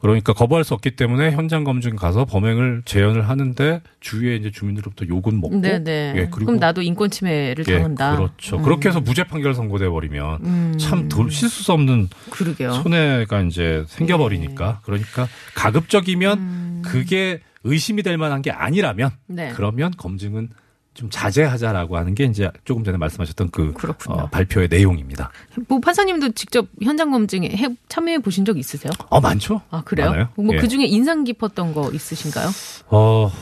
그러니까 0.00 0.32
거부할 0.32 0.64
수 0.64 0.74
없기 0.74 0.96
때문에 0.96 1.30
현장 1.30 1.62
검증 1.62 1.94
가서 1.94 2.24
범행을 2.24 2.82
재현을 2.84 3.28
하는데 3.28 3.80
주위에 4.00 4.34
이제 4.34 4.50
주민들로부터 4.50 5.06
욕은 5.06 5.40
먹고 5.40 5.60
네네. 5.60 6.14
예, 6.16 6.28
그리고 6.30 6.46
그럼 6.46 6.56
나도 6.58 6.82
인권 6.82 7.08
침해를 7.08 7.64
예, 7.68 7.74
당한다. 7.74 8.16
그렇죠. 8.16 8.56
음. 8.56 8.62
그렇게 8.62 8.88
해서 8.88 9.00
무죄 9.00 9.22
판결 9.22 9.54
선고돼 9.54 9.88
버리면 9.88 10.44
음. 10.44 10.74
참 10.78 11.08
돌, 11.08 11.30
실수 11.30 11.62
수 11.62 11.72
없는 11.72 12.08
그러게요. 12.30 12.72
손해가 12.72 13.42
이제 13.42 13.84
생겨 13.86 14.18
버리니까 14.18 14.80
그러니까 14.82 15.28
가급적이면 15.54 16.38
음. 16.38 16.82
그게 16.84 17.40
의심이 17.64 18.02
될 18.02 18.18
만한 18.18 18.42
게 18.42 18.50
아니라면 18.50 19.10
네. 19.26 19.52
그러면 19.54 19.92
검증은 19.96 20.50
좀 20.94 21.08
자제하자라고 21.10 21.96
하는 21.96 22.14
게 22.14 22.24
이제 22.24 22.50
조금 22.64 22.84
전에 22.84 22.98
말씀하셨던 22.98 23.50
그. 23.50 23.72
어, 24.08 24.26
발표의 24.28 24.68
내용입니다. 24.68 25.30
뭐 25.68 25.80
판사님도 25.80 26.32
직접 26.32 26.66
현장 26.82 27.10
검증에 27.10 27.48
해, 27.48 27.68
참여해 27.88 28.18
보신 28.18 28.44
적 28.44 28.58
있으세요? 28.58 28.92
어 29.08 29.20
많죠? 29.20 29.62
아 29.70 29.82
그래요? 29.82 30.10
많아요. 30.10 30.28
뭐 30.36 30.54
예. 30.54 30.58
그 30.58 30.68
중에 30.68 30.84
인상 30.84 31.24
깊었던 31.24 31.72
거 31.72 31.90
있으신가요? 31.92 32.50
어 32.88 33.32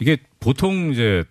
이게 0.00 0.16
보통 0.40 0.90
이제 0.92 1.22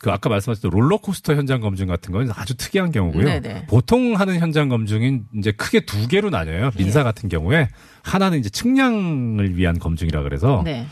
그 0.00 0.10
아까 0.10 0.28
말씀하셨던 0.30 0.70
롤러코스터 0.70 1.34
현장 1.34 1.60
검증 1.60 1.86
같은 1.86 2.12
건 2.12 2.30
아주 2.34 2.56
특이한 2.56 2.90
경우고요. 2.90 3.24
네네. 3.24 3.66
보통 3.66 4.18
하는 4.18 4.38
현장 4.38 4.68
검증은 4.68 5.26
이제 5.36 5.52
크게 5.52 5.80
두 5.80 6.08
개로 6.08 6.30
나뉘어요. 6.30 6.70
예. 6.74 6.78
민사 6.82 7.02
같은 7.02 7.28
경우에 7.28 7.68
하나는 8.02 8.38
이제 8.38 8.48
측량을 8.48 9.56
위한 9.56 9.78
검증이라 9.78 10.22
그래서 10.22 10.62
네. 10.64 10.86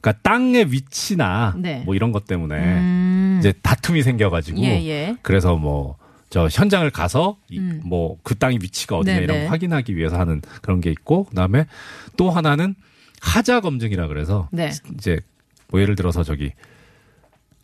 그러니까 0.00 0.22
땅의 0.22 0.70
위치나 0.70 1.54
네. 1.56 1.82
뭐 1.84 1.94
이런 1.94 2.12
것 2.12 2.26
때문에 2.26 2.56
음. 2.56 3.36
이제 3.40 3.52
다툼이 3.62 4.02
생겨가지고 4.02 4.60
예, 4.62 4.86
예. 4.86 5.16
그래서 5.22 5.56
뭐 5.56 5.96
저 6.34 6.48
현장을 6.50 6.90
가서 6.90 7.36
음. 7.52 7.80
뭐그 7.84 8.34
땅의 8.34 8.58
위치가 8.60 8.98
어디냐 8.98 9.20
네네. 9.20 9.24
이런 9.24 9.44
거 9.44 9.50
확인하기 9.52 9.94
위해서 9.94 10.18
하는 10.18 10.42
그런 10.62 10.80
게 10.80 10.90
있고 10.90 11.26
그다음에 11.26 11.66
또 12.16 12.28
하나는 12.28 12.74
하자 13.20 13.60
검증이라 13.60 14.08
그래서 14.08 14.48
네. 14.50 14.72
이제 14.94 15.20
뭐 15.68 15.80
예를 15.80 15.94
들어서 15.94 16.24
저기 16.24 16.50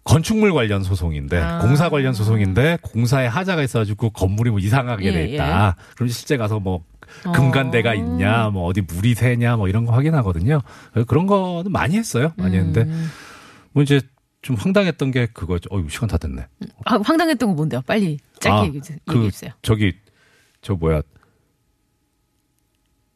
건축물 0.04 0.52
관련 0.52 0.82
소송인데 0.82 1.38
아. 1.38 1.58
공사 1.60 1.88
관련 1.88 2.14
소송인데 2.14 2.78
공사에 2.82 3.26
하자가 3.26 3.62
있어가지고 3.62 4.10
건물이 4.10 4.50
뭐 4.50 4.58
이상하게 4.58 5.06
예, 5.06 5.12
돼 5.12 5.24
있다. 5.26 5.76
그럼 5.94 6.08
실제 6.08 6.36
가서 6.36 6.58
뭐 6.58 6.84
금간대가 7.34 7.90
어. 7.90 7.94
있냐, 7.94 8.50
뭐 8.50 8.64
어디 8.64 8.80
물이 8.80 9.14
새냐, 9.14 9.56
뭐 9.56 9.68
이런 9.68 9.84
거 9.84 9.92
확인하거든요. 9.92 10.60
그런 11.06 11.26
거는 11.26 11.70
많이 11.72 11.96
했어요. 11.96 12.32
많이 12.36 12.56
했는데 12.56 12.82
음. 12.82 13.10
뭐 13.72 13.82
이제 13.82 14.00
좀 14.42 14.56
황당했던 14.56 15.10
게 15.10 15.26
그거죠. 15.26 15.68
어유 15.72 15.88
시간 15.90 16.08
다 16.08 16.16
됐네. 16.16 16.46
아, 16.86 16.98
황당했던 17.02 17.50
거 17.50 17.54
뭔데요? 17.54 17.82
빨리 17.86 18.18
짧게 18.40 18.56
아, 18.56 18.64
얘기해, 18.64 18.80
그 19.06 19.16
얘기해 19.16 19.30
주세요. 19.30 19.50
저기 19.62 19.92
저 20.62 20.74
뭐야 20.74 21.02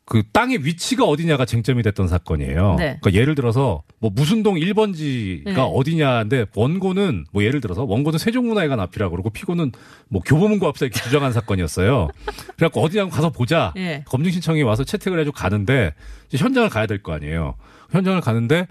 그 0.07 0.23
땅의 0.33 0.67
위치가 0.67 1.05
어디냐가 1.05 1.47
쟁점이 1.47 1.83
됐던 1.83 2.09
사건이에요. 2.09 2.75
네. 2.79 2.99
그러니까 3.01 3.15
예를 3.15 3.35
들어서 3.35 3.83
뭐 4.01 4.11
무슨 4.15 4.43
동 4.43 4.57
1번지가 4.57 5.45
네. 5.55 5.55
어디냐인데 5.57 6.47
원고는 6.55 7.25
뭐 7.33 7.43
예를 7.43 7.63
들어서 7.63 7.85
원고는 7.85 8.19
세종문화회관 8.19 8.81
앞이라고 8.81 9.13
그러고 9.13 9.31
피고는 9.31 9.73
뭐 10.09 10.21
교보문고 10.21 10.67
앞서 10.67 10.85
이렇게 10.85 11.01
주장한 11.01 11.33
사건이었어요. 11.33 12.09
그래갖고 12.57 12.83
어디냐고 12.83 13.11
가서 13.11 13.31
보자. 13.31 13.73
예. 13.77 14.05
검증 14.07 14.31
신청이 14.31 14.63
와서 14.63 14.85
채택을 14.85 15.19
해주고 15.21 15.35
가는데 15.35 15.95
이제 16.29 16.37
현장을 16.37 16.69
가야 16.69 16.87
될 16.87 17.03
거 17.03 17.13
아니에요. 17.13 17.55
현장을 17.91 18.21
가는데 18.21 18.67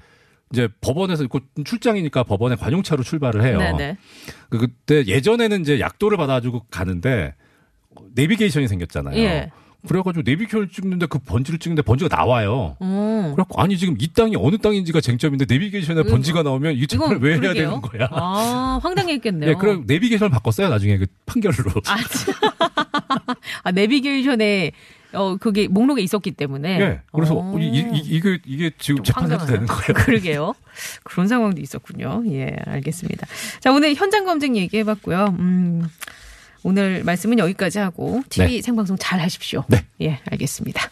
이제 0.51 0.67
법원에서 0.81 1.25
곧 1.27 1.43
출장이니까 1.65 2.23
법원에 2.23 2.55
관용차로 2.55 3.01
출발을 3.01 3.43
해요. 3.43 3.57
네네. 3.57 3.97
그 4.49 4.59
그때 4.59 5.03
예전에는 5.07 5.61
이제 5.61 5.79
약도를 5.79 6.15
받아주고 6.15 6.67
가는데 6.69 7.33
내비게이션이 8.13 8.67
생겼잖아요. 8.67 9.49
예. 9.83 9.87
그래가지고 9.87 10.23
내비게이션을 10.25 10.69
찍는데 10.69 11.05
그 11.07 11.19
번지를 11.19 11.59
찍는데 11.59 11.81
번지가 11.81 12.15
나와요. 12.15 12.77
어. 12.79 13.31
그래갖고 13.35 13.61
아니 13.61 13.77
지금 13.77 13.95
이 13.99 14.07
땅이 14.13 14.35
어느 14.37 14.57
땅인지가 14.57 15.01
쟁점인데 15.01 15.45
내비게이션에 15.49 16.01
이거- 16.01 16.09
번지가 16.09 16.43
나오면 16.43 16.75
이 16.75 16.87
재판을 16.87 17.19
왜 17.21 17.39
해야. 17.39 17.53
되는 17.53 17.81
거야? 17.81 18.07
아, 18.11 18.79
황당했겠네요. 18.81 19.49
예, 19.51 19.53
그럼 19.55 19.83
내비게이션을 19.87 20.31
바꿨어요 20.31 20.69
나중에 20.69 20.97
그 20.97 21.05
판결로. 21.25 21.55
아, 21.87 21.97
참. 21.97 22.33
아, 23.63 23.71
내비게이션에 23.71 24.71
어 25.15 25.35
그게 25.37 25.67
목록에 25.67 26.01
있었기 26.01 26.31
때문에. 26.31 26.79
예. 26.81 27.01
그래서 27.11 27.35
어. 27.37 27.55
이, 27.59 27.65
이, 27.67 27.99
이게 28.03 28.39
이게 28.45 28.71
지금 28.79 29.03
좀 29.03 29.13
재판해도. 29.13 29.45
되는 29.45 29.67
거예요. 29.67 29.93
그러게요. 29.93 30.53
그런 31.03 31.27
상황도 31.27 31.61
있었군요. 31.61 32.23
예, 32.31 32.55
알겠습니다. 32.65 33.27
자, 33.59 33.71
오늘 33.71 33.93
현장 33.93 34.25
검증 34.25 34.55
얘기해봤고요. 34.57 35.35
음, 35.37 35.87
오늘 36.63 37.03
말씀은 37.03 37.39
여기까지 37.39 37.79
하고 37.79 38.21
TV 38.29 38.61
생방송 38.61 38.97
잘 38.97 39.19
하십시오. 39.19 39.63
네. 39.67 39.85
예, 40.01 40.19
알겠습니다. 40.31 40.89